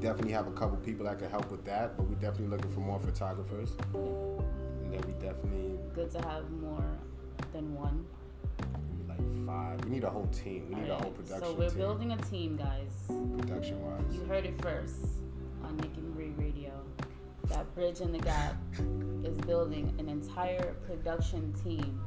definitely 0.00 0.32
have 0.32 0.46
a 0.46 0.52
couple 0.52 0.76
people 0.78 1.04
that 1.06 1.18
can 1.18 1.30
help 1.30 1.50
with 1.50 1.64
that. 1.64 1.96
But 1.96 2.06
we're 2.06 2.14
definitely 2.16 2.48
looking 2.48 2.72
for 2.72 2.80
more 2.80 2.98
photographers, 2.98 3.70
and 3.94 4.92
then 4.92 5.00
we 5.06 5.12
definitely 5.24 5.78
Good 5.94 6.10
to 6.12 6.22
have 6.22 6.50
more 6.50 6.84
than 7.52 7.74
one. 7.74 8.04
like 9.08 9.46
five. 9.46 9.84
We 9.84 9.90
need 9.90 10.04
a 10.04 10.10
whole 10.10 10.26
team. 10.28 10.66
We 10.68 10.76
need 10.80 10.88
a 10.90 10.96
whole 10.96 11.10
production 11.10 11.44
So 11.48 11.54
we're 11.54 11.68
team. 11.68 11.78
building 11.78 12.12
a 12.12 12.16
team, 12.16 12.56
guys. 12.56 12.92
production 13.38 13.80
wise. 13.82 14.02
You 14.14 14.22
heard 14.24 14.44
it 14.46 14.60
first 14.62 14.96
on 15.64 15.76
Nikki 15.76 16.00
Marie 16.00 16.32
Radio. 16.36 16.72
That 17.48 17.72
Bridging 17.74 18.12
the 18.12 18.18
Gap 18.18 18.54
is 19.24 19.36
building 19.40 19.92
an 19.98 20.08
entire 20.08 20.74
production 20.86 21.52
team. 21.64 22.00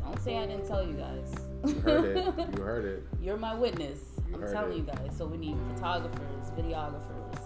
Don't 0.00 0.18
say 0.20 0.38
I 0.38 0.46
didn't 0.46 0.66
tell 0.66 0.82
you 0.86 0.94
guys. 0.94 1.34
You 1.66 1.74
heard 1.80 2.16
it. 2.16 2.56
You 2.56 2.62
heard 2.62 2.84
it. 2.84 3.02
You're 3.22 3.36
my 3.36 3.54
witness. 3.54 4.00
You 4.28 4.36
I'm 4.36 4.52
telling 4.52 4.72
it. 4.72 4.76
you 4.76 4.82
guys. 4.82 5.16
So 5.16 5.26
we 5.26 5.36
need 5.36 5.56
photographers, 5.74 6.50
videographers. 6.58 7.40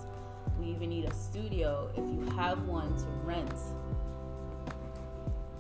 We 0.59 0.67
even 0.71 0.89
need 0.91 1.05
a 1.05 1.15
studio 1.15 1.91
if 1.93 1.99
you 1.99 2.37
have 2.37 2.63
one 2.65 2.97
to 2.97 3.07
rent. 3.25 3.55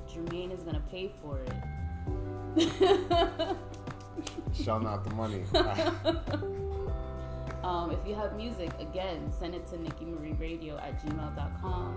Jermaine 0.08 0.52
is 0.52 0.62
gonna 0.62 0.82
pay 0.90 1.12
for 1.22 1.40
it. 1.40 1.52
Shelling 4.52 4.86
out 4.86 5.04
the 5.04 5.14
money. 5.14 5.44
Um, 7.64 7.90
if 7.90 7.98
you 8.06 8.14
have 8.14 8.34
music, 8.36 8.70
again, 8.80 9.30
send 9.38 9.54
it 9.54 9.66
to 9.66 9.82
Nikki 9.82 10.06
Marie 10.06 10.32
Radio 10.40 10.78
at 10.78 11.04
gmail.com 11.04 11.96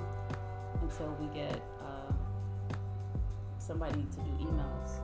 until 0.82 1.16
we 1.20 1.28
get 1.28 1.62
uh, 1.80 2.12
somebody 3.58 4.02
to 4.12 4.18
do 4.18 4.46
emails. 4.46 5.00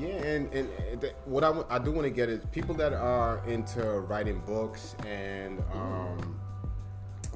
Yeah, 0.00 0.08
and, 0.24 0.52
and, 0.54 1.00
th- 1.00 1.14
what 1.26 1.44
I, 1.44 1.62
I 1.68 1.78
do 1.78 1.92
want 1.92 2.04
to 2.04 2.10
get 2.10 2.28
is 2.28 2.44
people 2.52 2.74
that 2.76 2.92
are 2.92 3.42
into 3.46 3.82
writing 4.00 4.40
books 4.46 4.96
and 5.06 5.62
um, 5.72 6.40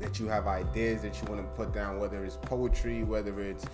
that 0.00 0.18
you 0.18 0.26
have 0.28 0.46
ideas 0.46 1.02
that 1.02 1.20
you 1.20 1.28
want 1.28 1.40
to 1.42 1.46
put 1.56 1.74
down, 1.74 1.98
whether 1.98 2.24
it's 2.24 2.36
poetry, 2.36 3.04
whether 3.04 3.40
it's 3.40 3.66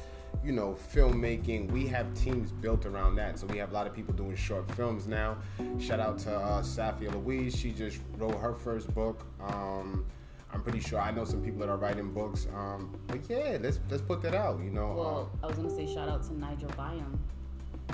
you 0.44 0.52
know, 0.52 0.76
filmmaking. 0.92 1.70
We 1.70 1.87
have 1.88 2.12
teams 2.14 2.52
built 2.52 2.87
around 2.87 3.16
that. 3.16 3.38
So 3.38 3.47
we 3.47 3.59
have 3.59 3.70
a 3.70 3.75
lot 3.75 3.87
of 3.87 3.94
people 3.94 4.14
doing 4.14 4.37
short 4.37 4.70
films 4.75 5.06
now. 5.06 5.37
Shout 5.78 6.00
out 6.00 6.18
to 6.20 6.35
uh, 6.35 6.62
Safia 6.62 7.12
Louise. 7.12 7.56
She 7.56 7.73
just 7.73 8.00
wrote 8.16 8.38
her 8.38 8.54
first 8.54 8.92
book. 8.94 9.26
Um, 9.40 10.06
I'm 10.52 10.62
pretty 10.62 10.80
sure 10.80 10.99
I 10.99 11.11
know 11.11 11.25
some 11.25 11.42
people 11.42 11.61
that 11.61 11.68
are 11.68 11.76
writing 11.76 12.12
books. 12.12 12.47
Um, 12.54 12.97
but 13.06 13.20
yeah, 13.28 13.59
let's 13.61 13.80
let's 13.88 14.02
put 14.02 14.23
that 14.23 14.35
out. 14.35 14.61
You 14.62 14.70
know, 14.70 14.94
Well, 14.97 15.30
I 15.42 15.47
was 15.47 15.56
gonna 15.56 15.70
say 15.70 15.92
shout 15.92 16.09
out 16.09 16.23
to 16.25 16.37
Nigel 16.37 16.70
Byam. 16.76 17.18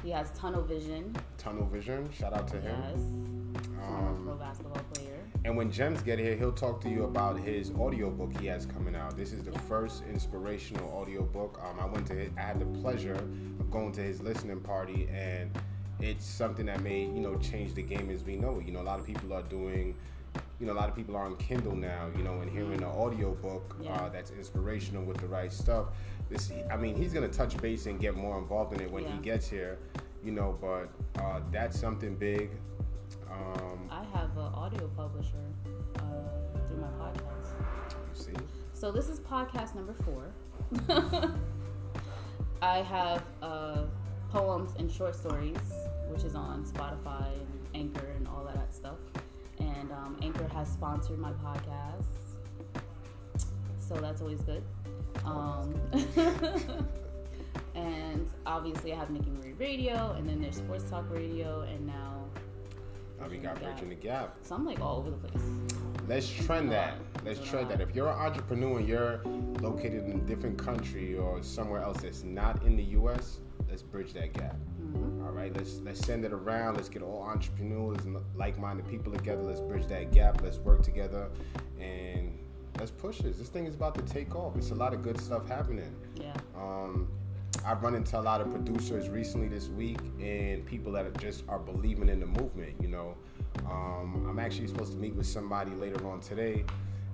He 0.03 0.11
has 0.11 0.31
tunnel 0.33 0.62
vision. 0.62 1.12
uh, 1.17 1.21
Tunnel 1.38 1.67
Vision. 1.67 2.09
Shout 2.12 2.33
out 2.33 2.49
to 2.49 2.61
him. 2.61 2.76
Yes. 2.93 3.00
Former 3.79 4.09
Um, 4.09 4.25
pro 4.25 4.35
basketball 4.37 4.83
player. 4.93 5.15
And 5.45 5.57
when 5.57 5.71
Gems 5.71 6.03
get 6.03 6.19
here, 6.19 6.35
he'll 6.37 6.53
talk 6.53 6.81
to 6.83 6.88
you 6.88 7.05
about 7.05 7.38
his 7.38 7.71
audiobook 7.73 8.37
he 8.41 8.47
has 8.47 8.67
coming 8.67 8.97
out. 8.97 9.17
This 9.17 9.33
is 9.33 9.43
the 9.45 9.57
first 9.61 10.03
inspirational 10.11 10.88
audiobook. 10.91 11.61
Um, 11.62 11.79
I 11.81 11.87
went 11.87 12.07
to 12.09 12.15
his, 12.15 12.31
I 12.37 12.41
had 12.41 12.59
the 12.59 12.67
pleasure 12.81 13.12
of 13.15 13.71
going 13.71 13.93
to 13.93 14.00
his 14.03 14.21
listening 14.23 14.61
party, 14.61 15.09
and 15.12 15.50
it's 16.00 16.25
something 16.26 16.67
that 16.67 16.83
may 16.83 17.00
you 17.03 17.21
know 17.21 17.37
change 17.37 17.75
the 17.75 17.83
game 17.83 18.11
as 18.11 18.25
we 18.25 18.37
know 18.37 18.59
it. 18.59 18.67
You 18.67 18.73
know, 18.73 18.81
a 18.81 18.88
lot 18.91 18.99
of 18.99 19.07
people 19.07 19.33
are 19.33 19.43
doing. 19.43 19.95
You 20.59 20.67
know, 20.67 20.73
a 20.73 20.75
lot 20.75 20.88
of 20.88 20.97
people 20.97 21.17
are 21.17 21.25
on 21.25 21.37
Kindle 21.37 21.76
now. 21.76 22.09
You 22.17 22.23
know, 22.25 22.41
and 22.41 22.50
hearing 22.50 22.75
an 22.75 22.85
audiobook 22.85 23.76
Yeah. 23.81 23.93
uh, 23.95 24.09
that's 24.09 24.31
inspirational 24.33 25.05
with 25.05 25.19
the 25.19 25.26
right 25.29 25.53
stuff. 25.53 25.87
This, 26.28 26.52
I 26.71 26.76
mean, 26.76 26.97
he's 26.97 27.12
gonna 27.12 27.28
touch 27.28 27.56
base 27.59 27.87
and 27.87 28.00
get 28.00 28.16
more 28.16 28.38
involved 28.38 28.73
in 28.75 28.80
it 28.80 28.90
when 28.90 29.04
he 29.04 29.18
gets 29.18 29.49
here. 29.49 29.78
You 30.25 30.33
know, 30.33 30.59
but 30.61 30.88
uh, 31.23 31.40
that's 31.52 31.78
something 31.78 32.16
big. 32.16 32.50
Um, 33.30 33.88
I 33.90 34.04
have 34.16 34.37
an 34.37 34.52
audio 34.54 34.88
publisher 34.97 35.37
uh, 35.97 36.00
through 36.66 36.78
my 36.78 36.88
podcast. 36.88 37.54
see. 38.12 38.33
So 38.73 38.90
this 38.90 39.09
is 39.09 39.21
podcast 39.21 39.75
number 39.75 39.95
four. 40.04 40.33
I 42.62 42.78
have 42.78 43.23
uh, 43.42 43.85
poems 44.30 44.73
and 44.78 44.90
short 44.90 45.14
stories, 45.14 45.59
which 46.09 46.25
is 46.25 46.35
on 46.35 46.64
Spotify 46.64 47.33
and 47.33 47.68
Anchor 47.75 48.06
and 48.16 48.26
all 48.28 48.47
of 48.47 48.54
that 48.54 48.75
stuff. 48.75 48.99
And 49.59 49.92
um, 49.92 50.18
Anchor 50.23 50.47
has 50.49 50.68
sponsored 50.68 51.18
my 51.18 51.33
podcast, 51.33 52.04
so 53.78 53.95
that's 53.95 54.21
always 54.21 54.42
good. 54.42 54.62
Um, 55.25 55.75
and 57.75 58.28
obviously, 58.46 58.92
I 58.92 58.96
have 58.96 59.11
Nikki 59.11 59.30
Marie 59.30 59.54
Radio, 59.54 60.12
and 60.12 60.28
then 60.28 60.40
there's 60.40 60.56
Sports 60.56 60.85
Talk 60.90 61.04
Radio, 61.11 61.62
and 61.62 61.87
now 61.87 62.25
Now 63.20 63.28
we 63.28 63.38
got 63.38 63.61
Bridging 63.62 63.88
the 63.88 63.94
Gap. 63.94 64.37
so 64.42 64.54
I'm 64.54 64.64
like 64.64 64.80
all 64.80 64.99
over 64.99 65.11
the 65.11 65.16
place. 65.16 65.42
Let's 66.08 66.28
trend 66.28 66.70
that. 66.73 66.99
Let's 67.25 67.40
trend 67.40 67.70
that. 67.70 67.80
If 67.80 67.94
you're 67.94 68.08
an 68.08 68.18
entrepreneur 68.18 68.78
and 68.78 68.88
you're 68.88 69.20
located 69.61 70.04
in 70.04 70.12
a 70.12 70.23
different 70.23 70.56
country 70.58 71.16
or 71.16 71.42
somewhere 71.42 71.82
else 71.82 72.02
that's 72.02 72.23
not 72.23 72.62
in 72.62 72.76
the 72.76 72.85
U.S., 72.85 73.40
let's 73.68 73.82
bridge 73.82 74.12
that 74.12 74.32
gap. 74.32 74.56
Mm-hmm. 74.80 75.25
All 75.25 75.32
right, 75.32 75.52
let's 75.56 75.80
let's 75.80 76.00
send 76.06 76.25
it 76.25 76.32
around. 76.32 76.76
Let's 76.76 76.88
get 76.88 77.02
all 77.02 77.23
entrepreneurs 77.23 78.04
and 78.04 78.16
like-minded 78.37 78.87
people 78.87 79.12
together. 79.12 79.42
Let's 79.42 79.61
bridge 79.61 79.87
that 79.88 80.12
gap. 80.12 80.40
Let's 80.42 80.58
work 80.58 80.82
together 80.82 81.28
and 81.80 82.38
let's 82.78 82.90
push 82.90 83.18
this. 83.18 83.37
Thing 83.49 83.66
is 83.66 83.75
about 83.75 83.95
to 83.95 84.02
take 84.02 84.35
off. 84.35 84.56
It's 84.56 84.71
a 84.71 84.75
lot 84.75 84.92
of 84.92 85.02
good 85.02 85.21
stuff 85.21 85.49
happening. 85.49 85.95
Yeah. 86.14 86.33
Um, 86.56 87.09
I've 87.64 87.83
run 87.83 87.95
into 87.95 88.18
a 88.18 88.21
lot 88.21 88.40
of 88.40 88.50
producers 88.50 89.09
recently 89.09 89.49
this 89.49 89.68
week 89.68 89.99
and 90.21 90.64
people 90.66 90.92
that 90.92 91.06
are 91.06 91.12
just 91.12 91.45
are 91.49 91.59
believing 91.59 92.09
in 92.09 92.21
the 92.21 92.26
movement. 92.26 92.75
You 92.80 92.88
know, 92.88 93.16
um, 93.68 94.26
I'm 94.28 94.38
actually 94.38 94.68
supposed 94.68 94.92
to 94.92 94.99
meet 94.99 95.14
with 95.14 95.26
somebody 95.26 95.73
later 95.73 96.06
on 96.06 96.21
today. 96.21 96.64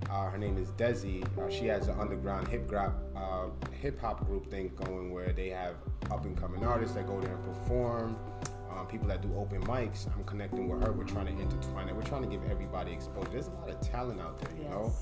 Uh, 0.09 0.29
her 0.29 0.37
name 0.37 0.57
is 0.57 0.69
Desi. 0.71 1.25
Uh, 1.37 1.49
she 1.49 1.65
has 1.67 1.87
an 1.87 1.99
underground 1.99 2.47
hip 2.47 2.71
hop 2.71 2.93
uh, 3.15 3.47
hip 3.71 3.99
hop 4.01 4.25
group 4.27 4.49
thing 4.51 4.71
going 4.75 5.11
where 5.11 5.31
they 5.31 5.49
have 5.49 5.75
up 6.11 6.25
and 6.25 6.39
coming 6.39 6.63
artists 6.63 6.95
that 6.95 7.07
go 7.07 7.19
there 7.21 7.33
and 7.33 7.43
perform. 7.45 8.17
Um, 8.69 8.85
people 8.87 9.07
that 9.07 9.21
do 9.21 9.33
open 9.37 9.61
mics. 9.63 10.07
I'm 10.13 10.23
connecting 10.25 10.67
with 10.67 10.83
her. 10.83 10.91
We're 10.91 11.03
trying 11.03 11.27
to 11.27 11.41
intertwine 11.41 11.87
it. 11.87 11.95
We're 11.95 12.01
trying 12.01 12.23
to 12.23 12.27
give 12.27 12.43
everybody 12.49 12.91
exposure. 12.91 13.29
There's 13.31 13.47
a 13.47 13.51
lot 13.51 13.69
of 13.69 13.79
talent 13.81 14.19
out 14.19 14.39
there. 14.39 14.51
You 14.57 14.69
know. 14.69 14.93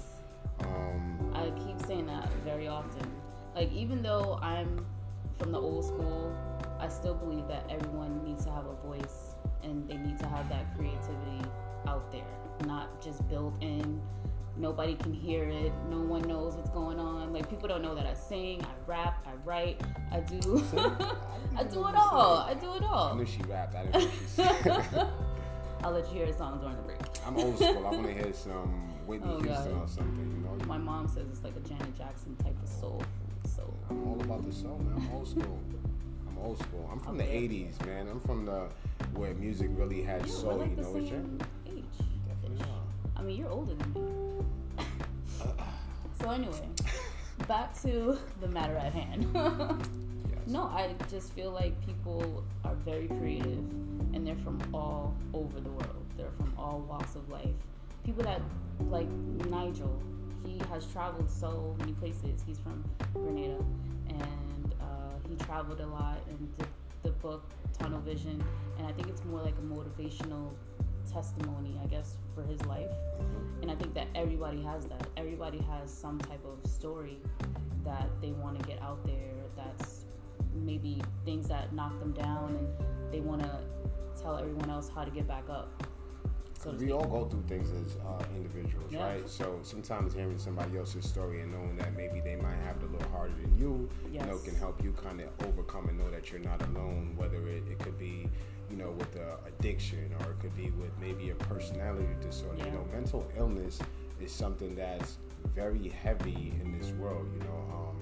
Um, 0.65 1.31
I 1.33 1.51
keep 1.59 1.79
saying 1.85 2.05
that 2.07 2.29
very 2.43 2.67
often. 2.67 3.09
Like 3.55 3.71
even 3.71 4.01
though 4.01 4.39
I'm 4.41 4.85
from 5.37 5.51
the 5.51 5.59
old 5.59 5.85
school, 5.85 6.35
I 6.79 6.87
still 6.87 7.15
believe 7.15 7.47
that 7.47 7.65
everyone 7.69 8.23
needs 8.23 8.45
to 8.45 8.51
have 8.51 8.65
a 8.65 8.75
voice 8.75 9.35
and 9.63 9.87
they 9.87 9.97
need 9.97 10.17
to 10.19 10.27
have 10.27 10.49
that 10.49 10.75
creativity 10.75 11.41
out 11.87 12.11
there, 12.11 12.23
not 12.65 13.01
just 13.01 13.27
built 13.27 13.53
in. 13.61 14.01
Nobody 14.57 14.95
can 14.95 15.13
hear 15.13 15.47
it. 15.47 15.71
No 15.89 15.99
one 15.99 16.23
knows 16.23 16.55
what's 16.55 16.69
going 16.69 16.99
on. 16.99 17.33
Like 17.33 17.49
people 17.49 17.67
don't 17.67 17.81
know 17.81 17.95
that 17.95 18.05
I 18.05 18.13
sing, 18.13 18.63
I 18.63 18.67
rap, 18.85 19.25
I 19.25 19.33
write, 19.45 19.81
I 20.11 20.19
do, 20.19 20.63
I 21.57 21.63
do 21.71 21.87
it 21.87 21.95
all. 21.95 22.37
I 22.37 22.53
do 22.53 22.75
it 22.75 22.83
all. 22.83 23.13
I 23.13 23.17
knew 23.17 23.25
she 23.25 23.41
rapped. 23.43 23.75
I 23.75 23.83
didn't 23.83 24.03
know 24.03 24.11
she 24.11 24.25
sang. 24.25 25.07
I'll 25.83 25.91
let 25.91 26.07
you 26.09 26.19
hear 26.19 26.25
a 26.27 26.33
song 26.33 26.59
during 26.59 26.75
the 26.75 26.83
break. 26.83 26.99
I'm 27.25 27.37
old 27.37 27.55
school. 27.55 27.87
I 27.87 27.91
want 27.91 28.05
to 28.05 28.13
hear 28.13 28.33
some 28.33 28.90
Whitney 29.11 29.27
Oh, 29.29 29.41
Houston 29.41 29.73
God. 29.73 29.83
or 29.83 29.87
something. 29.89 30.33
You 30.37 30.57
know, 30.57 30.65
My 30.65 30.77
mom 30.77 31.09
says 31.09 31.25
it's 31.29 31.43
like 31.43 31.53
a 31.57 31.67
Janet 31.67 31.97
Jackson 31.97 32.33
type 32.37 32.55
of 32.63 32.69
soul. 32.69 33.03
So 33.43 33.73
I'm 33.89 34.07
all 34.07 34.21
about 34.21 34.45
the 34.45 34.53
soul, 34.53 34.79
man. 34.79 35.05
I'm 35.05 35.13
old 35.13 35.27
school. 35.27 35.59
I'm 36.29 36.37
old 36.37 36.57
school. 36.59 36.89
I'm 36.89 36.99
from 37.01 37.17
the 37.17 37.25
'80s, 37.25 37.85
man. 37.85 38.07
I'm 38.07 38.21
from 38.21 38.45
the 38.45 38.69
where 39.13 39.33
music 39.33 39.67
really 39.73 40.01
had 40.01 40.25
yeah, 40.25 40.31
soul. 40.33 40.57
like 40.59 40.69
you 40.69 40.75
know, 40.77 40.95
it's 40.95 41.09
same 41.09 41.39
age. 41.67 41.83
Definitely. 42.29 42.65
I 43.17 43.21
mean, 43.21 43.37
you're 43.37 43.49
older 43.49 43.75
than 43.75 43.93
me. 43.93 44.45
so 46.21 46.29
anyway, 46.29 46.69
back 47.49 47.79
to 47.81 48.17
the 48.39 48.47
matter 48.47 48.77
at 48.77 48.93
hand. 48.93 49.27
Yes. 49.33 50.47
no, 50.47 50.63
I 50.63 50.95
just 51.09 51.33
feel 51.33 51.51
like 51.51 51.73
people 51.85 52.45
are 52.63 52.75
very 52.75 53.07
creative, 53.09 53.59
and 54.13 54.25
they're 54.25 54.37
from 54.37 54.57
all 54.73 55.13
over 55.33 55.59
the 55.59 55.69
world. 55.69 56.05
They're 56.15 56.31
from 56.37 56.53
all 56.57 56.79
walks 56.87 57.15
of 57.15 57.27
life. 57.29 57.49
People 58.03 58.23
that 58.23 58.41
like 58.89 59.07
Nigel, 59.49 60.01
he 60.45 60.59
has 60.69 60.85
traveled 60.87 61.29
so 61.29 61.75
many 61.79 61.93
places. 61.93 62.43
He's 62.45 62.59
from 62.59 62.83
Grenada, 63.13 63.63
and 64.09 64.73
uh, 64.81 65.27
he 65.29 65.35
traveled 65.35 65.79
a 65.81 65.87
lot 65.87 66.19
and 66.27 66.57
did 66.57 66.67
the 67.03 67.11
book 67.11 67.43
Tunnel 67.77 67.99
Vision, 68.01 68.43
and 68.77 68.87
I 68.87 68.91
think 68.91 69.07
it's 69.07 69.23
more 69.25 69.41
like 69.41 69.55
a 69.57 69.61
motivational 69.61 70.51
testimony, 71.11 71.79
I 71.83 71.87
guess, 71.87 72.15
for 72.33 72.43
his 72.43 72.63
life. 72.65 72.89
And 73.61 73.69
I 73.69 73.75
think 73.75 73.93
that 73.93 74.07
everybody 74.15 74.61
has 74.63 74.87
that. 74.87 75.07
Everybody 75.17 75.59
has 75.69 75.91
some 75.91 76.19
type 76.19 76.43
of 76.45 76.69
story 76.69 77.17
that 77.83 78.09
they 78.21 78.31
want 78.31 78.59
to 78.59 78.67
get 78.67 78.81
out 78.81 79.03
there. 79.05 79.33
That's 79.55 80.05
maybe 80.53 81.01
things 81.25 81.47
that 81.49 81.73
knock 81.73 81.99
them 81.99 82.13
down, 82.13 82.55
and 82.55 83.13
they 83.13 83.19
want 83.19 83.41
to 83.41 83.59
tell 84.21 84.37
everyone 84.37 84.69
else 84.69 84.89
how 84.93 85.03
to 85.03 85.11
get 85.11 85.27
back 85.27 85.49
up. 85.49 85.83
So 86.61 86.69
we 86.71 86.91
all 86.91 87.05
go 87.05 87.25
through 87.25 87.43
things 87.47 87.71
as 87.71 87.97
uh, 88.05 88.23
individuals, 88.35 88.91
Yeah. 88.91 89.03
right? 89.03 89.27
So 89.27 89.59
sometimes 89.63 90.13
hearing 90.13 90.37
somebody 90.37 90.77
else's 90.77 91.07
story 91.09 91.41
and 91.41 91.51
knowing 91.51 91.75
that 91.77 91.97
maybe 91.97 92.19
they 92.19 92.35
might 92.35 92.57
have 92.67 92.77
it 92.77 92.83
a 92.83 92.91
little 92.91 93.09
harder 93.09 93.33
than 93.41 93.57
you, 93.57 93.89
you 94.11 94.19
know, 94.19 94.37
can 94.37 94.55
help 94.55 94.83
you 94.83 94.91
kind 94.91 95.21
of 95.21 95.29
overcome 95.47 95.89
and 95.89 95.97
know 95.97 96.11
that 96.11 96.29
you're 96.31 96.39
not 96.39 96.61
alone. 96.67 97.13
Whether 97.15 97.47
it, 97.47 97.63
it 97.67 97.79
could 97.79 97.97
be, 97.97 98.29
you 98.69 98.77
know, 98.77 98.91
with 98.91 99.15
a 99.15 99.39
addiction 99.47 100.11
or 100.19 100.33
it 100.33 100.39
could 100.39 100.55
be 100.55 100.69
with 100.71 100.91
maybe 100.99 101.31
a 101.31 101.35
personality 101.35 102.07
disorder. 102.21 102.63
You 102.63 102.71
know, 102.71 102.85
mental 102.93 103.27
illness 103.35 103.79
is 104.19 104.31
something 104.31 104.75
that's 104.75 105.17
very 105.55 105.89
heavy 105.89 106.53
in 106.61 106.77
this 106.77 106.91
world. 106.91 107.27
You 107.33 107.39
know, 107.39 107.65
um, 107.73 107.95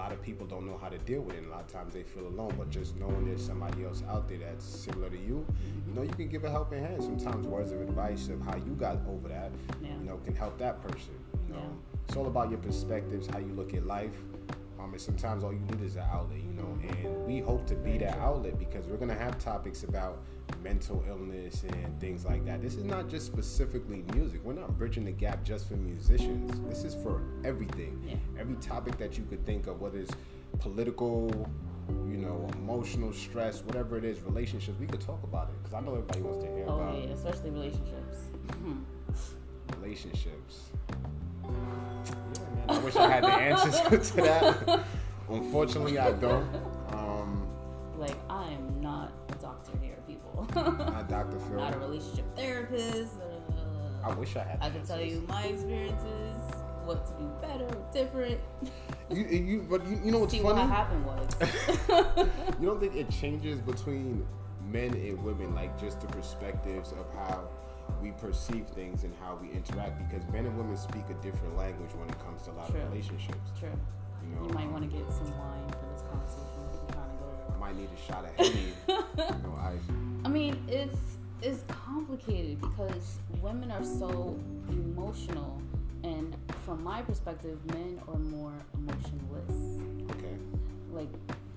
lot 0.00 0.12
of 0.12 0.22
people 0.22 0.46
don't 0.46 0.66
know 0.66 0.78
how 0.80 0.88
to 0.88 0.96
deal 0.98 1.20
with 1.20 1.34
it. 1.36 1.40
And 1.40 1.48
a 1.48 1.50
lot 1.50 1.60
of 1.60 1.66
times 1.72 1.92
they 1.92 2.02
feel 2.02 2.26
alone. 2.26 2.54
But 2.56 2.70
just 2.70 2.96
knowing 2.96 3.26
there's 3.26 3.44
somebody 3.44 3.84
else 3.84 4.02
out 4.08 4.28
there 4.28 4.38
that's 4.38 4.64
similar 4.64 5.10
to 5.10 5.16
you, 5.18 5.44
you 5.86 5.94
know, 5.94 6.02
you 6.02 6.08
can 6.08 6.28
give 6.28 6.44
a 6.44 6.50
helping 6.50 6.82
hand. 6.82 7.02
Sometimes 7.02 7.46
words 7.46 7.72
of 7.72 7.80
advice 7.82 8.28
of 8.28 8.40
how 8.40 8.56
you 8.56 8.72
got 8.78 8.98
over 9.06 9.28
that, 9.28 9.52
Yeah. 9.82 9.88
you 9.98 10.04
know, 10.04 10.16
can 10.24 10.34
help 10.34 10.56
that 10.58 10.80
person. 10.82 11.12
You 11.46 11.54
know, 11.54 11.60
Yeah. 11.60 12.02
it's 12.08 12.16
all 12.16 12.26
about 12.28 12.48
your 12.50 12.58
perspectives, 12.60 13.26
how 13.26 13.38
you 13.38 13.52
look 13.52 13.74
at 13.74 13.84
life. 13.86 14.22
Um, 14.82 14.92
and 14.92 15.00
sometimes 15.00 15.44
all 15.44 15.52
you 15.52 15.60
need 15.60 15.80
is 15.82 15.96
an 15.96 16.04
outlet, 16.10 16.38
you 16.38 16.52
know, 16.52 16.78
and 16.88 17.26
we 17.26 17.40
hope 17.40 17.66
to 17.66 17.74
be 17.74 17.98
that 17.98 18.16
outlet 18.18 18.58
because 18.58 18.86
we're 18.86 18.96
gonna 18.96 19.14
have 19.14 19.38
topics 19.38 19.82
about 19.84 20.18
mental 20.62 21.04
illness 21.08 21.64
and 21.64 22.00
things 22.00 22.24
like 22.24 22.44
that. 22.46 22.62
This 22.62 22.74
is 22.74 22.84
not 22.84 23.08
just 23.08 23.26
specifically 23.26 24.04
music. 24.14 24.40
We're 24.44 24.54
not 24.54 24.76
bridging 24.78 25.04
the 25.04 25.12
gap 25.12 25.44
just 25.44 25.68
for 25.68 25.74
musicians. 25.76 26.60
This 26.68 26.84
is 26.84 26.94
for 27.02 27.22
everything. 27.44 28.02
Yeah. 28.06 28.16
Every 28.40 28.56
topic 28.56 28.96
that 28.98 29.18
you 29.18 29.24
could 29.24 29.44
think 29.44 29.66
of, 29.66 29.80
whether 29.80 29.98
it's 29.98 30.12
political, 30.58 31.30
you 32.08 32.16
know, 32.16 32.48
emotional 32.54 33.12
stress, 33.12 33.62
whatever 33.62 33.96
it 33.98 34.04
is, 34.04 34.20
relationships, 34.22 34.78
we 34.80 34.86
could 34.86 35.00
talk 35.00 35.22
about 35.24 35.50
it 35.50 35.56
because 35.62 35.74
I 35.74 35.80
know 35.80 35.92
everybody 35.92 36.22
wants 36.22 36.44
to 36.44 36.50
hear 36.50 36.64
Oh 36.66 36.80
about 36.80 36.98
yeah, 36.98 37.10
especially 37.10 37.50
relationships. 37.50 38.16
Relationships. 39.76 40.70
Yeah, 41.44 41.50
man. 41.50 42.59
I 42.70 42.78
wish 42.78 42.96
I 42.96 43.08
had 43.10 43.24
the 43.24 43.32
answers 43.32 44.10
to 44.12 44.16
that. 44.22 44.84
Unfortunately, 45.28 45.98
I 45.98 46.12
don't. 46.12 46.46
Um, 46.92 47.46
Like 47.96 48.16
I 48.28 48.48
am 48.50 48.80
not 48.80 49.12
a 49.28 49.34
doctor 49.34 49.72
here, 49.82 49.96
people. 50.06 50.46
not 50.54 51.08
Dr. 51.08 51.38
Phil. 51.38 51.56
not 51.58 51.74
a 51.74 51.78
relationship 51.78 52.24
therapist. 52.36 53.14
uh, 53.20 54.08
I 54.08 54.14
wish 54.14 54.36
I 54.36 54.44
had. 54.44 54.58
I 54.62 54.70
can 54.70 54.84
tell 54.86 55.00
you 55.00 55.22
my 55.28 55.42
experiences, 55.44 56.36
what 56.84 57.04
to 57.06 57.12
do 57.12 57.30
better, 57.42 57.68
different. 57.92 58.40
You, 59.10 59.24
you 59.24 59.66
but 59.68 59.86
you, 59.86 60.00
you 60.04 60.10
know 60.12 60.20
what's 60.20 60.32
See 60.32 60.40
funny? 60.40 60.60
what 60.60 60.68
happened 60.68 61.04
was. 61.04 61.28
you 62.60 62.66
don't 62.66 62.80
think 62.80 62.94
it 62.96 63.10
changes 63.10 63.60
between 63.60 64.26
men 64.70 64.94
and 64.94 65.22
women, 65.22 65.54
like 65.54 65.78
just 65.80 66.00
the 66.00 66.06
perspectives 66.08 66.92
of 66.92 67.06
how 67.14 67.48
we 68.02 68.12
perceive 68.12 68.66
things 68.68 69.04
and 69.04 69.12
how 69.20 69.38
we 69.40 69.50
interact? 69.50 69.98
Because 70.08 70.26
men 70.32 70.46
and 70.46 70.56
women 70.56 70.76
speak 70.76 71.04
a 71.10 71.14
different 71.22 71.56
language 71.56 71.90
when 71.94 72.08
it 72.08 72.18
comes 72.24 72.42
to 72.44 72.50
a 72.50 72.52
lot 72.52 72.70
True. 72.70 72.80
of 72.80 72.90
relationships. 72.90 73.50
True. 73.58 73.68
You 74.22 74.36
know, 74.36 74.46
You 74.48 74.54
might 74.54 74.64
um, 74.66 74.72
want 74.72 74.90
to 74.90 74.96
get 74.96 75.10
some 75.10 75.30
wine 75.38 75.68
for 75.68 75.86
this 75.92 76.02
conversation. 76.02 76.44
I'm 76.86 76.92
trying 76.92 77.10
to 77.10 77.16
go. 77.18 77.54
I 77.54 77.58
might 77.58 77.76
need 77.76 77.88
a 77.90 78.12
shot 78.12 78.24
of 78.24 78.34
Henny. 78.36 78.72
you 78.88 79.42
know, 79.42 79.58
I 79.58 79.72
I 80.24 80.28
mean, 80.28 80.62
it's 80.68 80.98
it's 81.42 81.64
complicated 81.68 82.60
because 82.60 83.16
women 83.40 83.70
are 83.70 83.82
so 83.84 84.38
emotional, 84.68 85.60
and 86.04 86.36
from 86.66 86.84
my 86.84 87.00
perspective, 87.02 87.58
men 87.72 87.98
are 88.08 88.18
more 88.18 88.52
emotionless. 88.74 89.80
okay. 90.12 90.36
Like, 90.92 91.08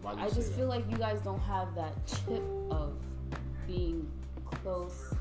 Why 0.02 0.14
do 0.14 0.20
you 0.20 0.26
I 0.26 0.30
say 0.30 0.36
just 0.36 0.50
that? 0.52 0.58
feel 0.58 0.68
like 0.68 0.90
you 0.90 0.98
guys 0.98 1.20
don't 1.22 1.42
have 1.42 1.76
that 1.76 1.94
chip 2.08 2.44
of 2.72 2.94
being 3.68 4.08
close 4.64 5.14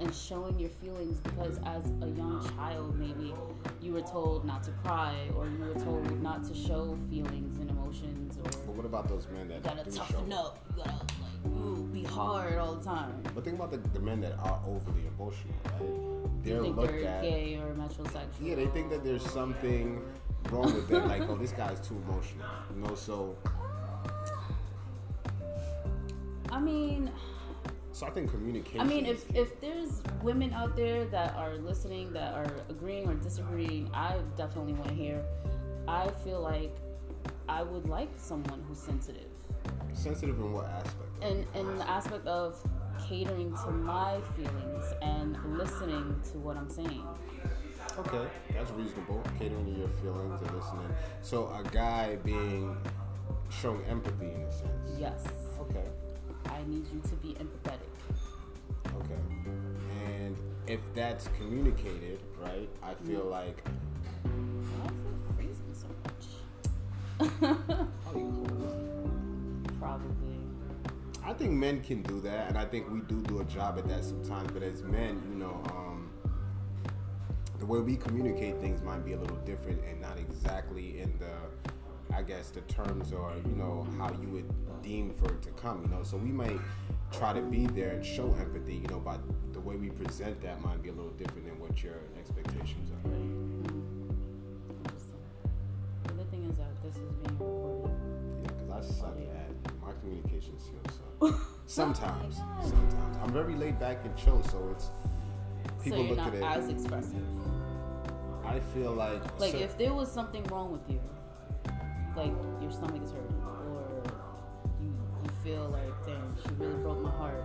and 0.00 0.14
showing 0.14 0.58
your 0.58 0.68
feelings 0.68 1.20
because 1.20 1.58
as 1.64 1.84
a 2.02 2.08
young 2.10 2.46
child 2.56 2.98
maybe 2.98 3.34
you 3.80 3.92
were 3.92 4.02
told 4.02 4.44
not 4.44 4.62
to 4.62 4.70
cry 4.84 5.14
or 5.36 5.46
you 5.46 5.58
were 5.58 5.80
told 5.82 6.22
not 6.22 6.44
to 6.44 6.54
show 6.54 6.96
feelings 7.10 7.56
and 7.58 7.70
emotions 7.70 8.36
But 8.42 8.74
what 8.74 8.84
about 8.84 9.08
those 9.08 9.26
men 9.32 9.46
you 9.48 9.54
that 9.54 9.62
gotta 9.62 9.90
do 9.90 9.96
toughen 9.96 10.30
show? 10.30 10.36
up 10.36 10.64
you 10.76 10.82
gotta 10.84 10.92
like 10.92 11.56
ooh, 11.56 11.88
be 11.92 12.04
hard 12.04 12.58
all 12.58 12.74
the 12.74 12.84
time 12.84 13.22
But 13.34 13.44
think 13.44 13.56
about 13.56 13.70
the, 13.70 13.78
the 13.98 14.00
men 14.00 14.20
that 14.20 14.32
are 14.38 14.60
overly 14.66 15.02
emotional, 15.18 15.54
right? 15.64 16.44
They're 16.44 16.60
think 16.62 16.76
looked 16.76 16.92
they're 16.92 17.08
at. 17.08 17.22
gay 17.22 17.56
or 17.56 17.74
metrosexual 17.74 18.26
Yeah, 18.40 18.54
they 18.56 18.66
think 18.66 18.90
that 18.90 19.02
there's 19.02 19.24
something 19.30 20.02
wrong 20.50 20.72
with 20.72 20.88
them. 20.88 21.08
Like, 21.08 21.22
oh, 21.28 21.36
this 21.36 21.50
guy's 21.52 21.80
too 21.80 22.00
emotional. 22.08 22.46
You 22.74 22.82
know, 22.82 22.94
so 22.94 23.36
I 26.52 26.60
mean 26.60 27.10
so 27.96 28.06
I 28.06 28.10
think 28.10 28.30
communication. 28.30 28.80
I 28.80 28.84
mean, 28.84 29.06
if 29.06 29.24
if 29.34 29.58
there's 29.62 30.02
women 30.22 30.52
out 30.52 30.76
there 30.76 31.06
that 31.06 31.34
are 31.34 31.56
listening, 31.56 32.12
that 32.12 32.34
are 32.34 32.52
agreeing 32.68 33.08
or 33.08 33.14
disagreeing, 33.14 33.90
I 33.94 34.18
definitely 34.36 34.74
want 34.74 34.88
to 34.88 34.94
hear. 34.94 35.24
I 35.88 36.08
feel 36.22 36.42
like 36.42 36.76
I 37.48 37.62
would 37.62 37.88
like 37.88 38.10
someone 38.16 38.62
who's 38.68 38.78
sensitive, 38.78 39.30
sensitive 39.94 40.36
in 40.36 40.52
what 40.52 40.66
aspect? 40.66 41.08
and 41.22 41.46
in 41.54 41.78
the 41.78 41.88
aspect 41.88 42.26
of 42.26 42.60
catering 43.08 43.56
to 43.64 43.70
my 43.70 44.20
feelings 44.36 44.84
and 45.00 45.38
listening 45.56 46.20
to 46.32 46.38
what 46.38 46.58
I'm 46.58 46.68
saying. 46.68 47.06
Okay, 47.98 48.28
that's 48.52 48.70
reasonable. 48.72 49.22
Catering 49.38 49.64
to 49.64 49.78
your 49.80 49.88
feelings 50.02 50.42
and 50.42 50.54
listening. 50.54 50.90
So 51.22 51.46
a 51.46 51.62
guy 51.70 52.16
being 52.16 52.76
showing 53.48 53.82
empathy 53.86 54.26
in 54.26 54.42
a 54.42 54.52
sense. 54.52 54.98
Yes, 54.98 55.24
Okay. 55.58 55.84
I 56.46 56.62
need 56.68 56.86
you 56.92 57.00
to 57.08 57.16
be 57.16 57.34
empathetic. 57.34 57.85
Okay. 59.02 59.20
And 60.14 60.36
if 60.66 60.80
that's 60.94 61.28
communicated, 61.38 62.20
right? 62.40 62.68
I 62.82 62.94
feel 63.06 63.24
like 63.24 63.62
Why 64.24 64.86
is 65.46 65.58
it 65.58 65.64
freezing 65.64 65.74
so 65.74 65.88
much? 66.04 67.32
probably 68.04 68.22
cold. 68.48 69.78
Probably. 69.78 70.40
I 71.24 71.32
think 71.32 71.52
men 71.52 71.80
can 71.82 72.02
do 72.02 72.20
that, 72.20 72.48
and 72.48 72.56
I 72.58 72.64
think 72.64 72.90
we 72.90 73.00
do 73.00 73.20
do 73.22 73.40
a 73.40 73.44
job 73.44 73.78
at 73.78 73.88
that 73.88 74.04
sometimes. 74.04 74.50
But 74.52 74.62
as 74.62 74.82
men, 74.82 75.20
you 75.28 75.36
know, 75.36 75.60
um, 75.70 76.10
the 77.58 77.66
way 77.66 77.80
we 77.80 77.96
communicate 77.96 78.60
things 78.60 78.82
might 78.82 79.04
be 79.04 79.12
a 79.14 79.18
little 79.18 79.36
different, 79.38 79.82
and 79.88 80.00
not 80.00 80.18
exactly 80.18 81.00
in 81.00 81.18
the, 81.18 82.14
I 82.14 82.22
guess, 82.22 82.50
the 82.50 82.60
terms 82.62 83.12
or 83.12 83.32
you 83.44 83.56
know 83.56 83.86
how 83.98 84.10
you 84.20 84.28
would 84.28 84.82
deem 84.82 85.12
for 85.14 85.26
it 85.32 85.42
to 85.42 85.50
come. 85.50 85.82
You 85.82 85.88
know, 85.96 86.02
so 86.04 86.16
we 86.16 86.30
might 86.30 86.60
try 87.12 87.32
to 87.32 87.40
be 87.42 87.66
there 87.66 87.90
and 87.90 88.04
show 88.04 88.34
empathy. 88.40 88.74
You 88.76 88.88
know, 88.88 89.00
but 89.00 89.20
the 89.52 89.60
way 89.60 89.76
we 89.76 89.90
present 89.90 90.40
that 90.42 90.60
might 90.62 90.82
be 90.82 90.88
a 90.90 90.92
little 90.92 91.12
different 91.12 91.46
than 91.46 91.58
what 91.58 91.82
your 91.82 91.94
expectations 92.18 92.90
are. 92.90 93.10
Interesting. 94.84 95.18
The 96.04 96.12
good 96.12 96.30
thing 96.30 96.44
is 96.50 96.56
that 96.58 96.82
this 96.82 96.96
is 96.96 97.12
being 97.12 97.38
recorded. 97.38 97.94
Yeah, 98.42 98.50
because 98.52 98.90
I 98.90 98.94
suck 99.00 99.16
at 99.18 99.82
my 99.82 99.92
communication 100.00 100.58
skills. 100.58 101.00
Oh 101.18 101.30
So. 101.30 101.82
Sometimes, 101.82 102.38
my 102.38 102.44
God. 102.60 102.68
sometimes 102.68 103.16
I'm 103.22 103.32
very 103.32 103.54
laid 103.54 103.80
back 103.80 104.04
and 104.04 104.14
chill, 104.16 104.42
so 104.44 104.68
it's 104.70 104.90
people 105.82 105.98
so 105.98 106.04
you're 106.04 106.08
look 106.14 106.18
not 106.18 106.28
at 106.28 106.34
it. 106.34 106.42
as 106.42 106.68
expressive. 106.68 107.22
I 108.44 108.60
feel 108.74 108.92
like 108.92 109.22
Like 109.40 109.52
so- 109.52 109.58
if 109.58 109.76
there 109.78 109.94
was 109.94 110.12
something 110.12 110.44
wrong 110.44 110.70
with 110.72 110.88
you, 110.90 111.00
like 112.14 112.32
your 112.60 112.70
stomach 112.70 113.02
is 113.02 113.10
hurting, 113.12 113.42
or 113.42 114.02
you 114.80 114.92
you 115.24 115.30
feel 115.42 115.68
like 115.70 116.04
she 116.42 116.50
really 116.58 116.74
broke 116.82 117.00
my 117.00 117.10
heart, 117.10 117.42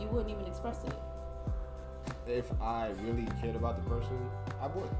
you 0.00 0.06
wouldn't 0.08 0.30
even 0.30 0.46
express 0.46 0.84
it. 0.84 0.94
if 2.26 2.50
I 2.60 2.90
really 3.02 3.26
cared 3.40 3.56
about 3.56 3.82
the 3.82 3.88
person, 3.90 4.18
I 4.60 4.66
would. 4.68 4.90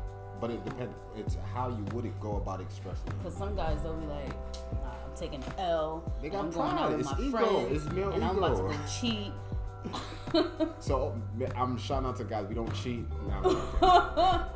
But 0.40 0.50
it 0.50 0.64
depends. 0.64 0.94
It's 1.16 1.36
how 1.52 1.68
you 1.68 1.84
would 1.92 2.04
it 2.04 2.18
go 2.20 2.36
about 2.36 2.60
expressing 2.60 3.08
it. 3.08 3.22
Cause 3.24 3.36
some 3.36 3.56
guys 3.56 3.82
they'll 3.82 3.94
be 3.96 4.06
like, 4.06 4.28
nah, 4.74 4.90
I'm 4.90 5.16
taking 5.16 5.42
an 5.42 5.52
L. 5.58 6.12
They 6.22 6.28
got 6.30 6.44
I'm 6.44 6.50
going 6.50 6.78
out 6.78 6.90
with 6.92 7.00
It's 7.00 7.10
my 7.10 7.20
ego. 7.20 7.38
friends, 7.38 7.84
It's 7.84 7.92
male 7.92 8.10
and 8.10 8.22
I'm 8.24 8.38
about 8.38 8.56
to 8.56 8.62
go 8.62 8.74
cheat. 9.00 9.32
So 10.80 11.14
I'm 11.56 11.76
shouting 11.78 12.06
out 12.08 12.16
to 12.18 12.24
guys. 12.24 12.46
We 12.48 12.54
don't 12.54 12.72
cheat. 12.74 13.04
No, 13.28 13.42
okay. 13.44 14.44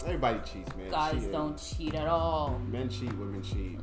Okay. 0.00 0.14
Everybody 0.14 0.38
cheats, 0.40 0.76
man. 0.76 0.90
guys 0.90 1.14
Cheating. 1.14 1.32
don't 1.32 1.58
cheat 1.58 1.94
at 1.94 2.06
all. 2.06 2.60
Men 2.70 2.88
cheat, 2.88 3.12
women 3.18 3.42
cheat. 3.42 3.80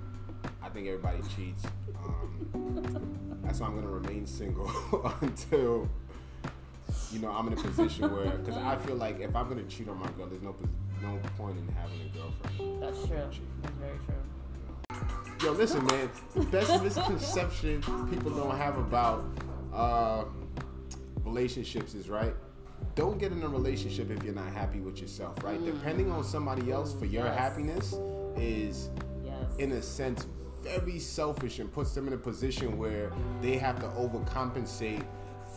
I 0.64 0.70
think 0.70 0.88
everybody 0.88 1.18
cheats. 1.36 1.64
Um, 2.04 3.15
that's 3.46 3.60
why 3.60 3.68
I'm 3.68 3.76
gonna 3.76 3.88
remain 3.88 4.26
single 4.26 4.70
until 5.22 5.88
you 7.12 7.20
know 7.20 7.30
I'm 7.32 7.48
in 7.48 7.54
a 7.54 7.58
position 7.62 8.12
where, 8.14 8.30
because 8.38 8.58
I 8.58 8.76
feel 8.78 8.96
like 8.96 9.20
if 9.20 9.36
I'm 9.36 9.48
gonna 9.48 9.64
cheat 9.64 9.88
on 9.88 9.98
my 10.00 10.08
girl, 10.12 10.28
there's 10.28 10.42
no 10.42 10.56
no 11.02 11.20
point 11.38 11.58
in 11.58 11.68
having 11.76 12.02
a 12.02 12.18
girlfriend. 12.18 12.82
That's 12.82 13.06
true. 13.08 13.18
That's 13.62 13.76
very 13.76 13.98
true. 14.06 15.46
Yo, 15.46 15.52
listen, 15.52 15.86
man. 15.88 16.10
The 16.34 16.44
best 16.46 16.82
misconception 16.84 17.82
people 18.10 18.32
don't 18.32 18.58
have 18.58 18.78
about 18.78 19.26
uh, 19.74 20.24
relationships 21.24 21.94
is 21.94 22.10
right. 22.10 22.34
Don't 22.96 23.18
get 23.20 23.32
in 23.34 23.44
a 23.44 23.48
relationship 23.48 24.10
if 24.10 24.24
you're 24.24 24.34
not 24.34 24.48
happy 24.54 24.80
with 24.80 25.00
yourself, 25.02 25.44
right? 25.44 25.64
Depending 25.64 26.10
on 26.12 26.24
somebody 26.24 26.72
else 26.72 26.94
for 26.94 27.06
your 27.06 27.26
Yes. 27.26 27.38
happiness 27.38 27.96
is 28.38 28.90
Yes. 29.24 29.56
in 29.60 29.74
a 29.74 29.82
sense 29.82 30.26
very 30.66 31.00
selfish 31.00 31.60
and 31.60 31.72
puts 31.72 31.94
them 31.94 32.08
in 32.08 32.14
a 32.14 32.18
position 32.18 32.78
where 32.78 33.12
they 33.42 33.58
have 33.58 33.80
to 33.80 33.88
overcompensate 33.90 35.04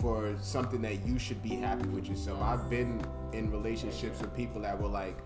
for 0.00 0.36
something 0.40 0.80
that 0.82 1.04
you 1.06 1.18
should 1.18 1.42
be 1.42 1.56
happy 1.56 1.88
with 1.88 2.08
yourself. 2.08 2.40
I've 2.42 2.68
been 2.70 3.02
in 3.32 3.50
relationships 3.50 4.20
with 4.20 4.34
people 4.36 4.60
that 4.62 4.80
were 4.80 4.88
like, 4.88 5.16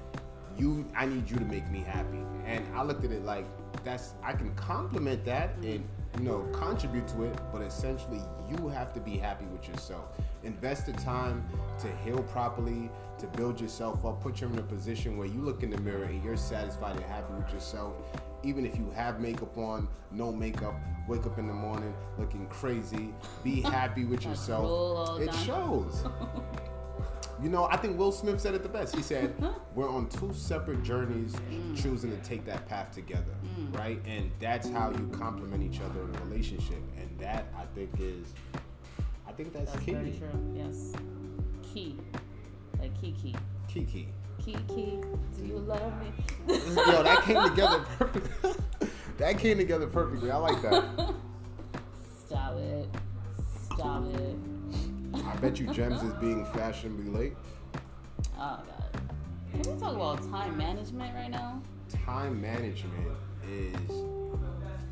"You, 0.57 0.87
I 0.97 1.07
need 1.07 1.29
you 1.29 1.37
to 1.37 1.45
make 1.45 1.69
me 1.71 1.81
happy," 1.81 2.25
and 2.47 2.65
I 2.75 2.83
looked 2.83 3.05
at 3.05 3.13
it 3.13 3.25
like 3.25 3.45
that's 3.85 4.15
I 4.23 4.33
can 4.33 4.55
compliment 4.55 5.25
that 5.25 5.55
and 5.57 5.85
you 6.19 6.25
know 6.25 6.47
contribute 6.53 7.09
to 7.09 7.25
it, 7.25 7.39
but 7.53 7.63
essentially 7.63 8.21
you 8.51 8.69
have 8.69 8.93
to 8.95 9.01
be 9.01 9.17
happy 9.17 9.45
with 9.47 9.69
yourself. 9.69 10.07
Invest 10.45 10.87
the 10.87 10.93
time 10.93 11.45
to 11.81 11.89
heal 12.05 12.23
properly, 12.25 12.91
to 13.19 13.27
build 13.29 13.61
yourself 13.61 14.05
up, 14.05 14.23
put 14.23 14.41
you 14.41 14.49
in 14.49 14.59
a 14.59 14.63
position 14.63 15.17
where 15.17 15.29
you 15.29 15.41
look 15.41 15.63
in 15.63 15.71
the 15.71 15.79
mirror 15.79 16.05
and 16.05 16.23
you're 16.25 16.37
satisfied 16.37 16.97
and 16.97 17.05
happy 17.05 17.33
with 17.35 17.53
yourself. 17.53 17.95
Even 18.43 18.67
if 18.67 18.77
you 18.77 18.91
have 18.95 19.21
makeup 19.21 19.57
on, 19.57 19.89
no 20.11 20.33
makeup, 20.33 20.75
wake 21.09 21.25
up 21.27 21.39
in 21.39 21.47
the 21.47 21.53
morning 21.53 21.95
looking 22.19 22.47
crazy, 22.49 23.15
be 23.45 23.61
happy 23.63 24.05
with 24.05 24.25
yourself. 24.25 24.65
all 24.65 25.17
It 25.17 25.33
shows. 25.35 26.05
You 27.43 27.49
know, 27.49 27.65
I 27.65 27.77
think 27.77 27.99
Will 27.99 28.13
Smith 28.13 28.41
said 28.41 28.55
it 28.55 28.63
the 28.63 28.69
best. 28.69 28.95
He 28.95 29.03
said, 29.03 29.35
We're 29.75 29.89
on 29.91 30.09
two 30.09 30.33
separate 30.33 30.85
journeys 30.85 31.33
Mm. 31.51 31.77
choosing 31.83 32.11
to 32.13 32.17
take 32.19 32.45
that 32.45 32.69
path 32.69 32.93
together, 32.93 33.35
right? 33.73 34.01
And 34.07 34.31
that's 34.39 34.69
how 34.69 34.91
you 34.93 35.09
complement 35.09 35.61
each 35.61 35.81
other 35.81 36.03
in 36.05 36.15
a 36.15 36.25
relationship. 36.25 36.79
And 37.01 37.11
that, 37.19 37.47
I 37.59 37.65
think, 37.75 37.91
is, 37.99 38.27
I 39.27 39.33
think 39.33 39.53
that's, 39.53 39.73
That's 39.73 39.85
key. 39.85 39.93
very 39.93 40.13
true. 40.13 40.55
Yes. 40.55 40.93
Key. 41.65 41.99
Like 42.79 42.95
Kiki. 43.01 43.35
Kiki. 43.67 44.09
Kiki, 44.45 44.99
do 45.39 45.47
you 45.47 45.59
love 45.59 45.93
me? 46.01 46.13
Yo, 46.49 47.03
that 47.03 47.23
came 47.23 47.43
together 47.49 47.85
perfectly. 47.99 48.89
that 49.19 49.39
came 49.39 49.59
together 49.59 49.87
perfectly. 49.87 50.31
I 50.31 50.37
like 50.37 50.61
that. 50.63 51.15
Stop 52.27 52.57
it. 52.57 52.89
Stop 53.73 54.05
it. 54.15 54.37
I 55.25 55.37
bet 55.37 55.61
you 55.61 55.73
Gems 55.73 56.03
is 56.03 56.13
being 56.15 56.45
fashionably 56.47 57.11
late. 57.11 57.35
Oh 58.37 58.59
god. 58.67 59.03
Can 59.53 59.75
we 59.75 59.81
talk 59.81 59.95
about 59.95 60.31
time 60.31 60.57
management 60.57 61.15
right 61.15 61.31
now? 61.31 61.63
Time 62.05 62.41
management 62.41 63.09
is 63.49 63.91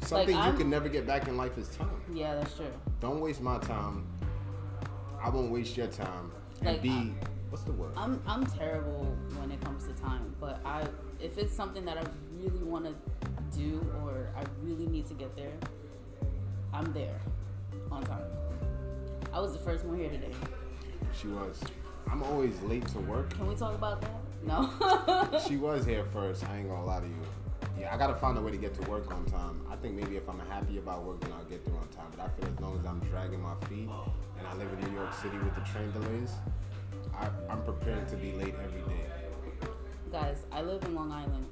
something 0.06 0.36
you 0.36 0.52
can 0.52 0.70
never 0.70 0.88
get 0.88 1.06
back 1.06 1.26
in 1.26 1.36
life 1.36 1.56
is 1.58 1.68
time. 1.68 1.88
Yeah, 2.14 2.36
that's 2.36 2.54
true. 2.54 2.66
Don't 3.00 3.20
waste 3.20 3.40
my 3.40 3.58
time. 3.58 4.06
I 5.22 5.28
won't 5.28 5.50
waste 5.50 5.76
your 5.76 5.86
time. 5.88 6.30
And 6.60 6.68
Like, 6.68 6.82
be 6.82 7.14
what's 7.50 7.64
the 7.64 7.72
word? 7.72 7.92
I'm 7.96 8.22
I'm 8.26 8.46
terrible 8.46 9.16
when 9.38 9.50
it 9.50 9.60
comes 9.60 9.86
to 9.86 9.92
time, 9.94 10.34
but 10.40 10.60
I 10.64 10.86
if 11.20 11.36
it's 11.36 11.54
something 11.54 11.84
that 11.84 11.98
I 11.98 12.04
really 12.38 12.62
want 12.62 12.86
to 12.86 12.94
do 13.56 13.84
or 14.04 14.28
I 14.36 14.44
really 14.62 14.86
need 14.86 15.06
to 15.08 15.14
get 15.14 15.36
there, 15.36 15.52
I'm 16.72 16.92
there 16.92 17.20
on 17.90 18.04
time. 18.04 18.22
I 19.32 19.40
was 19.40 19.52
the 19.52 19.58
first 19.58 19.84
one 19.84 19.98
here 19.98 20.10
today. 20.10 20.32
She 21.12 21.28
was. 21.28 21.60
I'm 22.10 22.22
always 22.22 22.60
late 22.62 22.86
to 22.88 22.98
work. 23.00 23.30
Can 23.36 23.46
we 23.46 23.54
talk 23.54 23.74
about 23.74 24.00
that? 24.00 24.10
No. 24.44 24.70
She 25.46 25.56
was 25.56 25.84
here 25.84 26.04
first. 26.12 26.44
I 26.48 26.58
ain't 26.58 26.68
gonna 26.68 26.84
lie 26.84 27.00
to 27.00 27.06
you. 27.06 27.14
Yeah, 27.78 27.94
I 27.94 27.98
gotta 27.98 28.14
find 28.14 28.36
a 28.38 28.40
way 28.40 28.50
to 28.50 28.56
get 28.56 28.74
to 28.80 28.90
work 28.90 29.12
on 29.12 29.24
time. 29.26 29.60
I 29.70 29.76
think 29.76 29.94
maybe 29.94 30.16
if 30.16 30.28
I'm 30.28 30.40
happy 30.50 30.78
about 30.78 31.04
work, 31.04 31.20
then 31.20 31.32
I'll 31.32 31.44
get 31.44 31.64
there 31.64 31.74
on 31.74 31.88
time. 31.88 32.06
But 32.16 32.26
I 32.26 32.28
feel 32.28 32.52
as 32.52 32.60
long 32.60 32.78
as 32.78 32.86
I'm 32.86 33.00
dragging 33.10 33.40
my 33.40 33.54
feet 33.68 33.88
and 34.38 34.46
I 34.46 34.54
live 34.54 34.68
in 34.72 34.90
New 34.90 34.98
York 34.98 35.12
City 35.14 35.38
with 35.38 35.54
the 35.54 35.62
train 35.62 35.90
delays, 35.92 36.32
I, 37.20 37.28
I'm 37.50 37.62
prepared 37.62 38.08
to 38.08 38.16
be 38.16 38.32
late 38.32 38.54
every 38.64 38.80
day. 38.82 39.06
Guys, 40.10 40.38
I 40.50 40.62
live 40.62 40.82
in 40.84 40.94
Long 40.94 41.12
Island. 41.12 41.46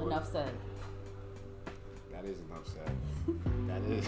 Enough 0.00 0.30
said. 0.30 0.52
That 2.12 2.24
is 2.26 2.38
enough 2.40 2.66
said. 2.66 2.90
that 3.68 3.82
is. 3.90 4.06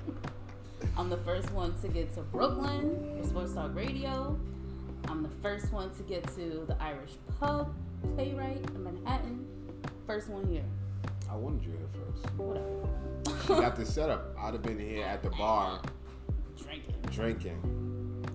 I'm 0.96 1.08
the 1.10 1.16
first 1.18 1.50
one 1.52 1.74
to 1.80 1.88
get 1.88 2.14
to 2.14 2.20
Brooklyn 2.22 3.16
for 3.20 3.28
Sports 3.28 3.54
Talk 3.54 3.74
Radio. 3.74 4.38
I'm 5.08 5.22
the 5.22 5.30
first 5.42 5.72
one 5.72 5.92
to 5.96 6.02
get 6.04 6.24
to 6.36 6.64
the 6.68 6.76
Irish 6.80 7.12
Pub 7.40 7.74
Playwright 8.14 8.58
in 8.74 8.84
Manhattan. 8.84 9.46
First 10.06 10.28
one 10.28 10.46
here. 10.46 10.64
I 11.30 11.34
wanted 11.34 11.64
you 11.64 11.72
here 11.72 11.88
first. 11.92 12.34
Whatever. 12.36 12.68
You 13.54 13.60
got 13.60 13.74
the 13.76 13.86
setup. 13.86 14.36
I'd 14.38 14.52
have 14.52 14.62
been 14.62 14.78
here 14.78 15.04
at 15.04 15.22
the 15.22 15.30
bar 15.30 15.80
Drinking. 16.62 16.94
drinking. 17.10 17.81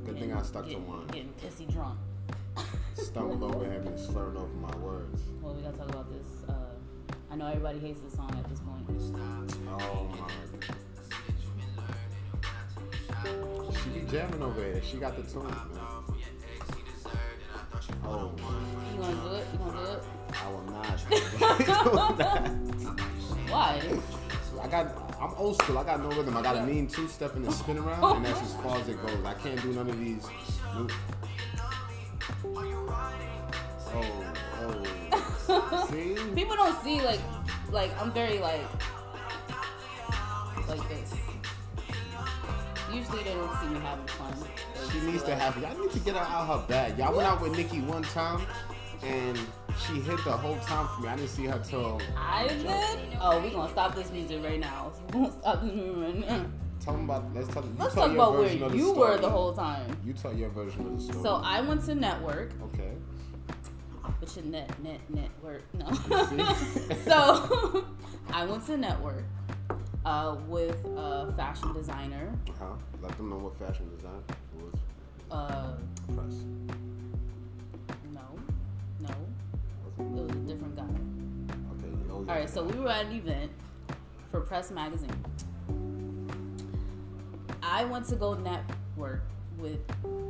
Good 0.07 0.19
thing 0.19 0.31
I 0.31 0.41
stuck 0.41 0.63
to 0.63 0.69
getting, 0.69 0.87
one. 0.87 1.05
Getting 1.07 1.33
pissy 1.33 1.69
drunk. 1.69 1.99
Stumbled 2.93 3.43
over 3.43 3.65
him 3.65 3.85
and 3.87 3.99
slurred 3.99 4.37
over 4.37 4.53
my 4.53 4.73
words. 4.77 5.21
Well, 5.41 5.53
we 5.53 5.61
gotta 5.61 5.77
talk 5.77 5.89
about 5.89 6.09
this. 6.09 6.45
Uh, 6.47 6.53
I 7.29 7.35
know 7.35 7.47
everybody 7.47 7.79
hates 7.79 7.99
this 7.99 8.13
song 8.13 8.31
at 8.31 8.47
this 8.49 8.61
point. 8.61 8.87
Oh 9.67 10.07
my. 10.17 10.29
She 13.83 13.89
be 13.99 14.05
jamming 14.09 14.41
over 14.41 14.63
here. 14.63 14.81
She 14.81 14.95
got 14.95 15.17
the 15.17 15.23
tunes, 15.23 15.43
man. 15.43 15.57
Oh 18.05 18.31
my. 18.41 18.61
You 18.93 18.99
gonna 19.01 19.13
do 19.13 19.27
it? 19.35 19.45
You 19.51 19.59
gonna 19.59 19.73
do 19.73 19.79
it? 19.91 20.03
I 20.41 20.49
will 20.49 20.63
not. 20.71 20.99
Why? 23.51 23.81
I 24.61 24.67
got. 24.69 25.06
I'm 25.19 25.33
old 25.35 25.61
school. 25.61 25.77
I 25.77 25.83
got 25.83 26.01
no 26.01 26.09
rhythm. 26.09 26.37
I 26.37 26.41
got 26.41 26.57
a 26.57 26.63
mean 26.63 26.87
two 26.87 27.07
step 27.07 27.35
and 27.35 27.47
a 27.47 27.51
spin 27.51 27.77
around, 27.77 28.17
and 28.17 28.25
that's 28.25 28.41
as 28.41 28.53
far 28.55 28.77
as 28.77 28.87
it 28.87 29.01
goes. 29.01 29.25
I 29.25 29.33
can't 29.35 29.61
do 29.61 29.73
none 29.73 29.89
of 29.89 29.99
these. 29.99 30.25
Oh, 30.73 30.87
oh. 35.49 35.87
See? 35.91 36.15
People 36.35 36.55
don't 36.55 36.83
see 36.83 37.01
like, 37.01 37.19
like 37.71 38.01
I'm 38.01 38.11
very 38.11 38.39
like, 38.39 38.61
like 40.67 40.89
this. 40.89 41.13
Usually 42.93 43.23
they 43.23 43.33
don't 43.33 43.59
see 43.59 43.67
me 43.67 43.79
having 43.79 44.07
fun. 44.07 44.33
She 44.91 44.99
needs 45.01 45.23
to 45.23 45.35
have. 45.35 45.57
Y'all 45.61 45.77
need 45.79 45.91
to 45.91 45.99
get 45.99 46.15
her 46.15 46.21
out 46.21 46.49
of 46.49 46.61
her 46.61 46.67
bag. 46.67 46.97
Y'all 46.97 47.15
went 47.15 47.27
out 47.27 47.41
with 47.41 47.55
Nikki 47.55 47.81
one 47.81 48.03
time, 48.03 48.41
and 49.03 49.37
she 49.85 49.93
hit 50.01 50.23
the 50.23 50.31
whole 50.31 50.57
time 50.59 50.87
for 50.87 51.01
me. 51.01 51.07
I 51.09 51.15
didn't 51.15 51.29
see 51.29 51.45
her 51.45 51.59
till. 51.59 52.01
I 52.17 52.47
did. 52.47 53.17
Oh, 53.21 53.41
we 53.41 53.49
gonna 53.49 53.71
stop 53.71 53.95
this 53.95 54.11
music 54.11 54.43
right 54.43 54.59
now. 54.59 54.91
We 55.13 55.19
gonna 55.19 55.31
stop 55.31 55.61
this 55.61 55.73
music 55.73 56.01
right 56.01 56.19
now. 56.27 56.49
Tell 56.79 56.93
them 56.93 57.03
about. 57.09 57.33
Let's 57.33 57.47
tell. 57.53 57.63
Let's 57.77 57.93
tell 57.93 58.07
talk 58.07 58.13
about 58.15 58.33
where 58.33 58.49
the 58.69 58.77
you 58.77 58.93
were 58.93 59.17
the 59.17 59.29
whole 59.29 59.53
time. 59.53 59.97
You 60.05 60.13
tell 60.13 60.33
your 60.33 60.49
version 60.49 60.81
of 60.87 60.97
the 60.97 61.03
story. 61.03 61.23
So 61.23 61.41
I 61.43 61.61
went 61.61 61.83
to 61.85 61.95
network, 61.95 62.51
Okay. 62.63 62.91
which 64.19 64.37
is 64.37 64.45
net 64.45 64.71
net 64.81 64.99
network. 65.09 65.63
No. 65.73 65.85
so 67.05 67.85
I 68.31 68.45
went 68.45 68.65
to 68.67 68.77
network 68.77 69.25
uh, 70.05 70.37
with 70.47 70.83
a 70.85 71.33
fashion 71.35 71.73
designer. 71.73 72.31
Uh 72.47 72.51
huh. 72.59 72.65
Let 73.01 73.17
them 73.17 73.29
know 73.29 73.37
what 73.37 73.57
fashion 73.57 73.89
design 73.95 74.23
was. 74.55 74.79
Uh, 75.29 75.73
Press. 76.13 76.86
It 79.99 80.03
Wasn't 80.05 80.49
a 80.49 80.53
different 80.53 80.75
guy. 80.75 80.83
Okay. 81.73 82.11
All 82.11 82.23
right, 82.23 82.49
so 82.49 82.63
we 82.63 82.77
were 82.79 82.89
at 82.89 83.05
an 83.05 83.13
event 83.13 83.51
for 84.31 84.41
Press 84.41 84.71
Magazine. 84.71 85.11
I 87.63 87.85
went 87.85 88.05
to 88.07 88.15
go 88.15 88.33
network 88.33 89.23
with 89.57 89.79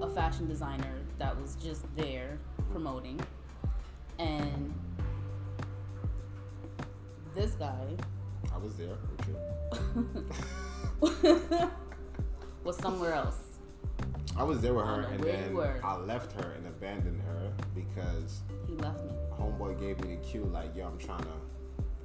a 0.01 0.09
fashion 0.09 0.47
designer 0.47 1.01
that 1.19 1.39
was 1.39 1.55
just 1.55 1.83
there 1.95 2.37
promoting, 2.71 3.19
and 4.19 4.73
this 7.35 7.51
guy 7.51 7.85
I 8.53 8.57
was 8.57 8.75
there 8.75 8.95
with 9.17 9.27
you. 11.51 11.69
was 12.63 12.77
somewhere 12.77 13.13
else. 13.13 13.46
I 14.37 14.43
was 14.43 14.61
there 14.61 14.73
with 14.73 14.85
her, 14.85 15.01
and 15.01 15.23
where 15.23 15.33
you 15.35 15.41
then 15.45 15.53
were. 15.55 15.79
I 15.83 15.97
left 15.97 16.31
her 16.33 16.51
and 16.51 16.67
abandoned 16.67 17.21
her 17.23 17.51
because 17.73 18.41
He 18.67 18.73
left 18.75 19.03
me. 19.03 19.11
homeboy 19.33 19.79
gave 19.79 19.99
me 20.01 20.15
the 20.15 20.21
cue 20.21 20.43
like, 20.45 20.75
"Yo, 20.75 20.85
I'm 20.87 20.97
trying 20.99 21.23
to," 21.23 21.29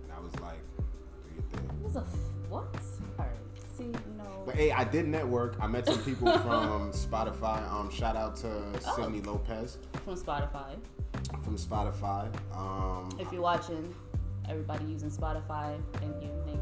and 0.02 0.10
I 0.12 0.18
was 0.18 0.32
like, 0.40 0.58
"Do 0.78 1.34
your 1.34 1.42
thing." 1.50 1.68
It 1.78 1.82
was 1.84 1.96
a 1.96 2.00
f- 2.00 2.06
what? 2.48 2.74
All 3.18 3.26
right, 3.26 3.28
see, 3.76 3.84
you 3.84 3.92
know. 4.16 4.42
But 4.46 4.54
hey, 4.54 4.72
I 4.72 4.84
did 4.84 5.06
network. 5.08 5.56
I 5.60 5.66
met 5.66 5.86
some 5.86 5.98
people 6.04 6.32
from 6.38 6.92
Spotify. 6.92 7.70
Um, 7.70 7.90
shout 7.90 8.16
out 8.16 8.36
to 8.36 8.48
Oh. 8.86 8.96
Sydney 8.96 9.20
Lopez 9.20 9.76
from 10.04 10.14
Spotify. 10.16 10.76
from 11.44 11.56
Spotify. 11.56 12.28
Um, 12.56 13.10
If 13.18 13.30
you're 13.30 13.42
watching, 13.42 13.94
everybody 14.48 14.84
using 14.86 15.10
Spotify, 15.10 15.78
thank 15.94 16.22
you, 16.22 16.30
thank 16.46 16.61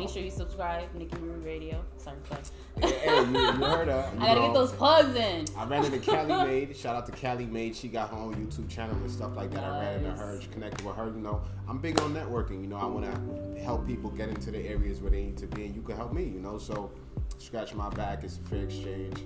Make 0.00 0.08
sure 0.08 0.22
you 0.22 0.30
subscribe, 0.30 0.94
Nikki 0.94 1.14
Marie 1.18 1.44
Radio. 1.44 1.84
Sorry, 1.98 2.16
sorry. 2.26 2.40
hey, 2.80 2.98
hey, 3.00 3.16
you, 3.22 3.32
you 3.32 3.36
heard 3.36 3.88
her. 3.88 4.10
you 4.16 4.22
I 4.22 4.26
gotta 4.28 4.40
know. 4.40 4.46
get 4.46 4.54
those 4.54 4.72
plugs 4.72 5.14
in. 5.14 5.44
I 5.58 5.64
ran 5.66 5.84
into 5.84 5.98
Cali 5.98 6.26
Maid. 6.46 6.74
Shout 6.74 6.96
out 6.96 7.04
to 7.04 7.12
Cali 7.12 7.44
Maid. 7.44 7.76
She 7.76 7.88
got 7.88 8.08
her 8.08 8.16
own 8.16 8.34
YouTube 8.34 8.70
channel 8.70 8.96
and 8.96 9.10
stuff 9.10 9.36
like 9.36 9.50
that. 9.50 9.62
I 9.62 9.78
ran 9.78 9.98
into 10.04 10.10
her, 10.12 10.36
Nice. 10.36 10.46
connected 10.46 10.86
with 10.86 10.96
her. 10.96 11.04
You 11.08 11.20
know, 11.20 11.42
I'm 11.68 11.76
big 11.78 12.00
on 12.00 12.14
networking. 12.14 12.62
You 12.62 12.68
know, 12.68 12.76
I 12.76 12.86
want 12.86 13.04
to 13.04 13.60
help 13.60 13.86
people 13.86 14.08
get 14.08 14.30
into 14.30 14.50
the 14.50 14.66
areas 14.66 15.00
where 15.02 15.10
they 15.10 15.22
need 15.22 15.36
to 15.36 15.46
be, 15.46 15.66
and 15.66 15.76
you 15.76 15.82
can 15.82 15.96
help 15.96 16.14
me. 16.14 16.24
You 16.24 16.40
know, 16.40 16.56
so 16.56 16.90
scratch 17.36 17.74
my 17.74 17.90
back. 17.90 18.24
It's 18.24 18.38
a 18.38 18.42
fair 18.42 18.64
exchange. 18.64 19.16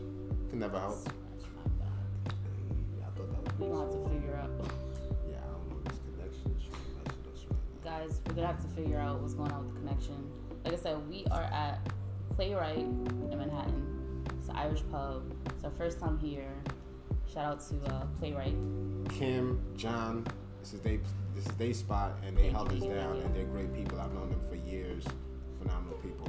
Can 0.50 0.58
never 0.58 0.80
help. 0.80 0.98
Scratch 0.98 1.14
my 1.56 1.84
back. 1.84 2.34
Yeah, 2.98 3.04
I 3.06 3.16
thought 3.16 3.30
that 3.30 3.42
was. 3.44 3.60
We 3.60 3.66
gonna 3.68 3.80
have 3.84 3.92
to 3.92 4.08
figure 4.10 4.36
out, 4.36 4.50
Yeah, 5.30 5.36
I 5.36 5.52
don't 5.52 5.70
know 5.70 5.76
this 5.84 6.00
connection. 6.16 6.56
She 6.58 6.68
messed 7.04 7.16
with 7.24 7.32
us 7.32 7.46
right 7.48 7.84
guys. 8.08 8.20
We're 8.26 8.34
gonna 8.34 8.46
have 8.48 8.60
to 8.62 8.68
figure 8.74 8.98
out 8.98 9.20
what's 9.20 9.34
going 9.34 9.52
on 9.52 9.66
with 9.66 9.74
the 9.74 9.80
connection. 9.80 10.30
Like 10.64 10.72
I 10.72 10.76
said, 10.76 11.08
we 11.10 11.26
are 11.30 11.42
at 11.42 11.78
Playwright 12.36 12.78
in 12.78 13.38
Manhattan. 13.38 14.24
It's 14.38 14.48
an 14.48 14.56
Irish 14.56 14.80
pub. 14.90 15.30
It's 15.50 15.64
our 15.64 15.70
first 15.72 16.00
time 16.00 16.18
here. 16.18 16.48
Shout 17.32 17.44
out 17.44 17.68
to 17.68 17.94
uh, 17.94 18.06
Playwright. 18.18 18.56
Kim, 19.10 19.60
John, 19.76 20.26
this 20.60 20.72
is 20.72 20.80
they 20.80 21.00
this 21.34 21.44
is 21.44 21.52
they 21.56 21.74
spot, 21.74 22.18
and 22.26 22.34
they 22.34 22.44
Thank 22.44 22.54
held 22.54 22.72
us 22.72 22.80
down, 22.80 23.18
and 23.18 23.34
they're 23.36 23.44
great 23.44 23.74
people. 23.74 24.00
I've 24.00 24.14
known 24.14 24.30
them 24.30 24.40
for 24.48 24.54
years. 24.54 25.04
Phenomenal 25.60 25.98
people. 25.98 26.28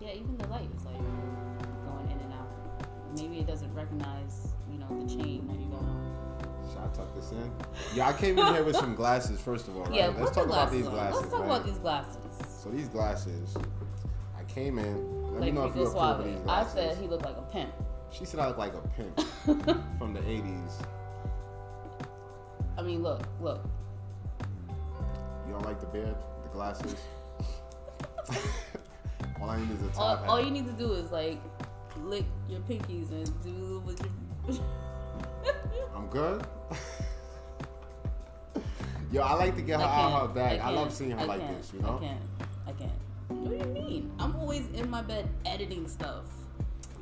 Yeah, 0.00 0.12
even 0.12 0.36
the 0.38 0.46
light 0.46 0.68
is 0.76 0.84
like 0.84 0.94
going 0.94 2.10
in 2.12 2.18
and 2.20 2.32
out. 2.34 2.88
Maybe 3.16 3.40
it 3.40 3.46
doesn't 3.48 3.74
recognize, 3.74 4.52
you 4.70 4.78
know, 4.78 4.86
the 4.88 5.08
chain 5.08 5.48
that 5.48 5.58
you 5.58 5.66
got 5.66 5.80
on. 5.80 5.98
Should 6.70 6.78
I 6.78 6.94
tuck 6.94 7.12
this 7.16 7.32
in? 7.32 7.50
Yeah, 7.92 8.08
I 8.08 8.12
came 8.12 8.38
in 8.38 8.46
here 8.54 8.62
with 8.62 8.76
some 8.84 8.94
glasses. 8.94 9.40
First 9.40 9.66
of 9.66 9.76
all, 9.76 9.82
right? 9.86 9.94
Yeah, 9.94 10.12
let's 10.16 10.30
talk 10.30 10.46
about 10.46 10.70
these 10.70 10.86
on. 10.86 10.92
glasses. 10.92 11.20
Let's 11.20 11.32
talk 11.32 11.40
man. 11.40 11.50
about 11.50 11.66
these 11.66 11.78
glasses. 11.78 12.47
So 12.58 12.70
these 12.70 12.88
glasses, 12.88 13.56
I 14.36 14.42
came 14.44 14.80
in. 14.80 15.22
Let 15.30 15.40
like 15.40 15.42
me 15.42 15.50
know 15.52 15.66
if 15.66 15.76
you 15.76 15.82
approve 15.82 15.96
of 16.02 16.24
these 16.24 16.40
I 16.48 16.64
said 16.66 16.96
he 16.96 17.06
looked 17.06 17.24
like 17.24 17.36
a 17.36 17.42
pimp. 17.42 17.70
she 18.10 18.24
said 18.24 18.40
I 18.40 18.48
look 18.48 18.58
like 18.58 18.74
a 18.74 18.80
pimp 18.80 19.20
from 19.98 20.12
the 20.12 20.18
'80s. 20.20 20.72
I 22.76 22.82
mean, 22.82 23.00
look, 23.04 23.22
look. 23.40 23.62
You 25.46 25.52
don't 25.52 25.64
like 25.64 25.80
the 25.80 25.86
beard, 25.86 26.16
the 26.42 26.48
glasses. 26.48 26.96
all 29.40 29.48
I 29.50 29.60
need 29.60 29.70
is 29.70 29.80
a 29.82 29.86
All, 29.98 30.16
top 30.16 30.28
all 30.28 30.36
hat. 30.38 30.44
you 30.44 30.50
need 30.50 30.66
to 30.66 30.72
do 30.72 30.92
is 30.94 31.12
like 31.12 31.38
lick 32.02 32.24
your 32.48 32.60
pinkies 32.60 33.12
and 33.12 33.42
do 33.44 33.80
with 33.86 34.00
your. 34.48 34.60
I'm 35.94 36.08
good. 36.10 36.44
Yo, 39.12 39.22
I 39.22 39.34
like 39.34 39.54
to 39.54 39.62
get 39.62 39.78
her 39.78 39.86
I 39.86 40.02
out 40.02 40.28
her 40.28 40.34
bag. 40.34 40.58
I, 40.58 40.64
can't. 40.64 40.74
love 40.74 40.92
seeing 40.92 41.12
her 41.12 41.20
I 41.20 41.24
like 41.24 41.56
this. 41.56 41.72
You 41.72 41.80
know, 41.82 42.00
what 43.48 43.58
do 43.58 43.68
you 43.68 43.74
mean? 43.74 44.12
I'm 44.18 44.36
always 44.36 44.66
in 44.74 44.90
my 44.90 45.02
bed 45.02 45.28
editing 45.46 45.88
stuff. 45.88 46.24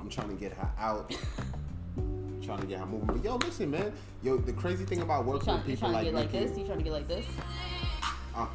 I'm 0.00 0.08
trying 0.08 0.28
to 0.28 0.34
get 0.34 0.52
her 0.52 0.70
out. 0.78 1.14
trying 2.42 2.60
to 2.60 2.66
get 2.66 2.78
her 2.78 2.86
moving. 2.86 3.06
But 3.06 3.24
yo, 3.24 3.36
listen, 3.36 3.70
man. 3.70 3.92
Yo, 4.22 4.36
the 4.36 4.52
crazy 4.52 4.84
thing 4.84 5.02
about 5.02 5.24
working 5.24 5.46
trying, 5.46 5.56
with 5.58 5.66
people 5.66 5.90
like, 5.90 6.12
like 6.12 6.30
this. 6.30 6.56
You 6.56 6.64
trying 6.64 6.78
to 6.78 6.84
get 6.84 6.92
like 6.92 7.08
this? 7.08 7.26
Uh, 8.34 8.46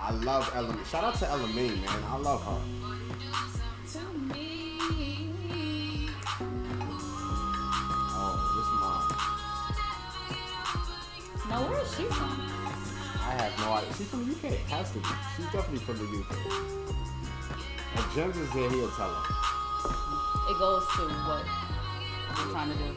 I 0.00 0.10
love 0.12 0.50
Ella. 0.54 0.76
Shout 0.90 1.04
out 1.04 1.14
to 1.16 1.28
Ella 1.28 1.46
Mai, 1.48 1.68
man. 1.68 2.04
I 2.08 2.16
love 2.16 2.42
her. 2.42 2.60
Oh, 8.20 8.34
now, 11.48 11.70
where 11.70 11.82
is 11.82 11.94
she 11.94 12.02
from? 12.04 12.40
I 13.20 13.32
have 13.32 13.58
no 13.58 13.72
idea. 13.74 13.94
She's 13.94 14.08
from 14.08 14.26
the 14.26 14.32
UK. 14.32 14.54
Has 14.70 14.90
to 14.92 14.98
be. 14.98 15.04
She's 15.36 15.46
definitely 15.46 15.78
from 15.78 15.98
the 15.98 16.04
UK. 16.04 16.87
Gems 18.14 18.36
is 18.36 18.50
here, 18.52 18.70
he'll 18.70 18.90
tell 18.90 19.10
her. 19.10 19.34
It 20.50 20.58
goes 20.58 20.82
to 20.96 21.02
what 21.02 21.44
we're 22.36 22.52
trying 22.52 22.70
to 22.72 22.76
do. 22.76 22.94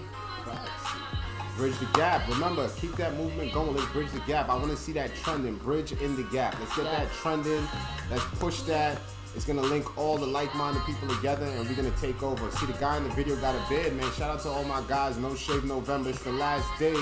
Bridge 1.57 1.77
the 1.79 1.85
gap. 1.93 2.27
Remember, 2.29 2.69
keep 2.77 2.95
that 2.95 3.15
movement 3.17 3.53
going. 3.53 3.75
Let's 3.75 3.91
bridge 3.91 4.09
the 4.11 4.21
gap. 4.21 4.49
I 4.49 4.55
want 4.55 4.71
to 4.71 4.77
see 4.77 4.93
that 4.93 5.13
trending. 5.15 5.57
Bridging 5.57 6.15
the 6.15 6.23
gap. 6.31 6.57
Let's 6.59 6.75
get 6.75 6.85
that 6.85 7.11
trending. 7.11 7.67
Let's 8.09 8.23
push 8.39 8.61
that. 8.61 8.99
It's 9.35 9.45
gonna 9.45 9.61
link 9.61 9.97
all 9.97 10.17
the 10.17 10.25
like-minded 10.25 10.83
people 10.85 11.07
together, 11.13 11.45
and 11.45 11.67
we're 11.67 11.75
gonna 11.75 11.91
take 12.01 12.23
over. 12.23 12.49
See, 12.51 12.65
the 12.65 12.73
guy 12.73 12.97
in 12.97 13.03
the 13.03 13.09
video 13.11 13.35
got 13.35 13.53
a 13.53 13.69
bid, 13.69 13.93
man. 13.95 14.11
Shout 14.13 14.29
out 14.31 14.41
to 14.41 14.49
all 14.49 14.63
my 14.63 14.81
guys. 14.87 15.17
No 15.17 15.35
shave 15.35 15.65
November. 15.65 16.09
It's 16.09 16.23
the 16.23 16.31
last 16.31 16.67
day. 16.79 16.95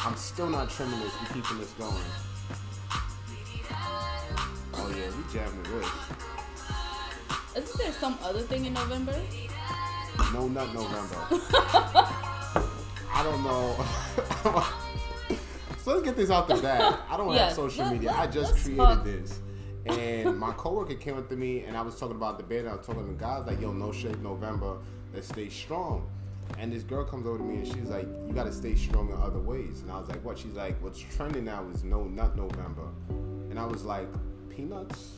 I'm 0.00 0.16
still 0.16 0.48
not 0.48 0.70
trimming 0.70 1.00
this. 1.00 1.12
We're 1.20 1.42
keeping 1.42 1.58
this 1.58 1.72
going. 1.72 1.94
Oh 4.74 4.94
yeah, 4.96 5.10
we 5.16 5.32
jabbing 5.32 5.62
this. 5.62 6.37
Isn't 7.58 7.76
there 7.78 7.92
some 7.92 8.16
other 8.22 8.40
thing 8.40 8.66
in 8.66 8.72
November? 8.72 9.14
No 10.32 10.46
nut 10.46 10.72
November. 10.72 11.16
I 13.12 13.22
don't 13.24 13.42
know. 13.42 13.84
so 15.78 15.90
let's 15.92 16.04
get 16.04 16.16
this 16.16 16.30
out 16.30 16.46
the 16.46 16.54
bag. 16.56 16.94
I 17.10 17.16
don't 17.16 17.34
have 17.34 17.52
social 17.52 17.84
let- 17.84 17.94
media. 17.94 18.10
let- 18.10 18.20
I 18.20 18.26
just 18.28 18.54
created 18.62 18.76
talk. 18.78 19.04
this. 19.04 19.40
And 19.86 20.38
my 20.38 20.52
coworker 20.52 20.94
came 20.94 21.16
up 21.18 21.28
to 21.30 21.36
me 21.36 21.64
and 21.64 21.76
I 21.76 21.82
was 21.82 21.98
talking 21.98 22.14
about 22.14 22.36
the 22.38 22.44
bed. 22.44 22.66
I 22.66 22.76
was 22.76 22.86
talking 22.86 23.08
to 23.08 23.14
guys 23.14 23.44
like, 23.46 23.60
yo, 23.60 23.72
no 23.72 23.90
shave 23.90 24.20
November. 24.22 24.76
Let's 25.12 25.26
stay 25.28 25.48
strong. 25.48 26.08
And 26.58 26.72
this 26.72 26.84
girl 26.84 27.04
comes 27.04 27.26
over 27.26 27.38
to 27.38 27.44
me 27.44 27.56
and 27.56 27.66
she's 27.66 27.88
like, 27.88 28.06
you 28.26 28.32
gotta 28.34 28.52
stay 28.52 28.76
strong 28.76 29.08
in 29.10 29.16
other 29.16 29.40
ways. 29.40 29.80
And 29.80 29.90
I 29.90 29.98
was 29.98 30.08
like, 30.08 30.24
what? 30.24 30.38
She's 30.38 30.52
like, 30.52 30.80
what's 30.80 31.00
trending 31.00 31.44
now 31.46 31.66
is 31.74 31.82
no 31.82 32.04
nut 32.04 32.36
November. 32.36 32.86
And 33.50 33.58
I 33.58 33.64
was 33.66 33.84
like, 33.84 34.06
peanuts? 34.48 35.10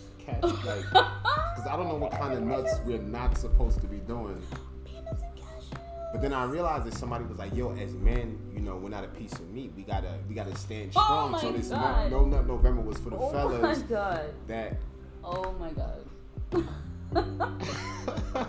Like, 0.64 0.84
because 0.90 1.66
I 1.68 1.76
don't 1.76 1.88
know 1.88 1.96
what 1.96 2.12
kind 2.12 2.32
of 2.34 2.42
nuts 2.42 2.80
we're 2.84 2.98
not 2.98 3.36
supposed 3.36 3.80
to 3.80 3.86
be 3.86 3.98
doing. 3.98 4.40
Peanuts 4.84 5.22
and 5.22 5.34
cashew. 5.36 5.76
But 6.12 6.20
then 6.22 6.32
I 6.32 6.44
realized 6.44 6.84
that 6.86 6.94
somebody 6.94 7.24
was 7.24 7.38
like, 7.38 7.54
"Yo, 7.54 7.72
as 7.76 7.94
men, 7.94 8.38
you 8.54 8.60
know, 8.60 8.76
we're 8.76 8.88
not 8.88 9.04
a 9.04 9.08
piece 9.08 9.32
of 9.34 9.48
meat. 9.50 9.72
We 9.76 9.82
gotta, 9.82 10.14
we 10.28 10.34
gotta 10.34 10.56
stand 10.56 10.92
strong." 10.92 11.34
Oh 11.34 11.38
so 11.38 11.52
this 11.52 11.70
no, 11.70 12.08
no 12.08 12.24
nut 12.24 12.46
November 12.46 12.82
was 12.82 12.98
for 12.98 13.10
the 13.10 13.16
Oh 13.16 13.30
fellas 13.30 13.80
my 13.80 13.86
god. 13.86 14.34
that. 14.46 14.76
Oh 15.24 15.52
my 15.58 15.70
god. 15.70 16.06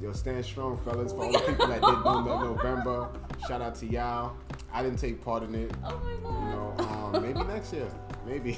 Yo, 0.00 0.12
stand 0.12 0.44
strong, 0.44 0.78
fellas. 0.84 1.12
For 1.12 1.24
all 1.24 1.32
the 1.32 1.38
people 1.40 1.66
that 1.66 1.80
did 1.80 2.04
no 2.04 2.20
nut 2.24 2.40
November, 2.44 3.08
shout 3.48 3.60
out 3.60 3.74
to 3.76 3.86
y'all. 3.86 4.36
I 4.72 4.82
didn't 4.82 4.98
take 4.98 5.24
part 5.24 5.42
in 5.42 5.54
it. 5.54 5.72
Oh 5.84 5.98
my 5.98 6.14
god. 6.22 6.24
You 6.24 6.48
know, 6.50 6.74
um, 7.16 7.22
maybe 7.22 7.42
next 7.48 7.72
year, 7.72 7.88
maybe. 8.24 8.56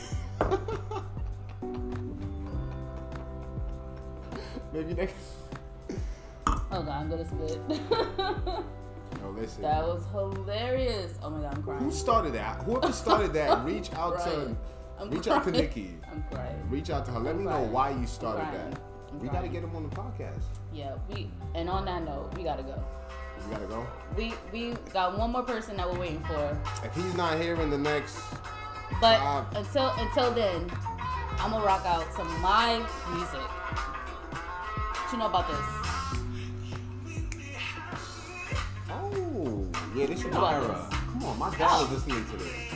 maybe 4.73 4.95
next. 4.95 5.15
Oh 6.47 6.83
god, 6.83 6.89
I'm 6.89 7.11
gonna 7.11 7.25
spit. 7.27 7.61
No, 7.69 7.79
oh, 9.25 9.31
listen. 9.31 9.63
that 9.63 9.83
was 9.85 10.05
hilarious. 10.13 11.15
Oh 11.23 11.31
my 11.31 11.41
god, 11.43 11.57
I'm 11.57 11.63
crying. 11.63 11.81
Who 11.83 11.91
started 11.91 12.33
that? 12.35 12.63
Whoever 12.63 12.93
started 12.93 13.33
that, 13.35 13.65
reach 13.65 13.93
out 13.95 14.19
to, 14.25 14.55
I'm 14.99 15.11
reach 15.11 15.29
out 15.29 15.45
to. 15.45 15.51
Nikki. 15.51 15.97
I'm 16.11 16.25
crying. 16.31 16.57
Reach 16.71 16.91
out 16.91 17.05
to 17.07 17.13
her. 17.13 17.19
Let 17.21 17.35
I'm 17.35 17.45
me 17.45 17.51
know 17.51 17.63
why 17.63 17.91
you 17.91 18.07
started 18.07 18.43
crying. 18.49 18.71
that. 18.71 18.81
We 19.21 19.29
gotta 19.29 19.49
get 19.49 19.65
him 19.65 19.75
on 19.75 19.89
the 19.89 19.95
podcast. 19.95 20.43
Yeah, 20.73 20.95
we 21.13 21.29
and 21.55 21.69
on 21.69 21.85
that 21.87 22.05
note, 22.05 22.33
we 22.37 22.45
gotta 22.45 22.63
go. 22.63 22.83
We 23.47 23.53
gotta 23.55 23.67
go. 23.67 23.87
We 24.17 24.35
we 24.53 24.75
got 24.93 25.19
one 25.19 25.33
more 25.33 25.43
person 25.43 25.77
that 25.79 25.91
we're 25.91 25.99
waiting 25.99 26.23
for. 26.25 26.57
If 26.85 26.95
he's 26.95 27.15
not 27.15 27.41
here 27.41 27.57
in 27.61 27.71
the 27.71 27.79
next, 27.79 28.19
But 29.01 29.19
Five. 29.19 29.57
until 29.57 29.89
until 29.99 30.31
then, 30.33 30.71
I'm 31.43 31.53
gonna 31.53 31.65
rock 31.65 31.87
out 31.87 32.13
some 32.13 32.29
my 32.43 32.77
music. 33.15 33.41
What 33.41 35.11
you 35.11 35.19
know 35.19 35.27
about 35.27 35.49
this? 35.49 35.57
oh 38.91 39.67
yeah, 39.97 40.07
this 40.07 40.19
is 40.19 40.27
Myra. 40.27 40.87
Come 40.91 41.25
on, 41.25 41.39
my 41.39 41.57
dad 41.57 41.81
was 41.81 41.93
listening 41.93 42.27
to 42.27 42.37
this. 42.37 42.70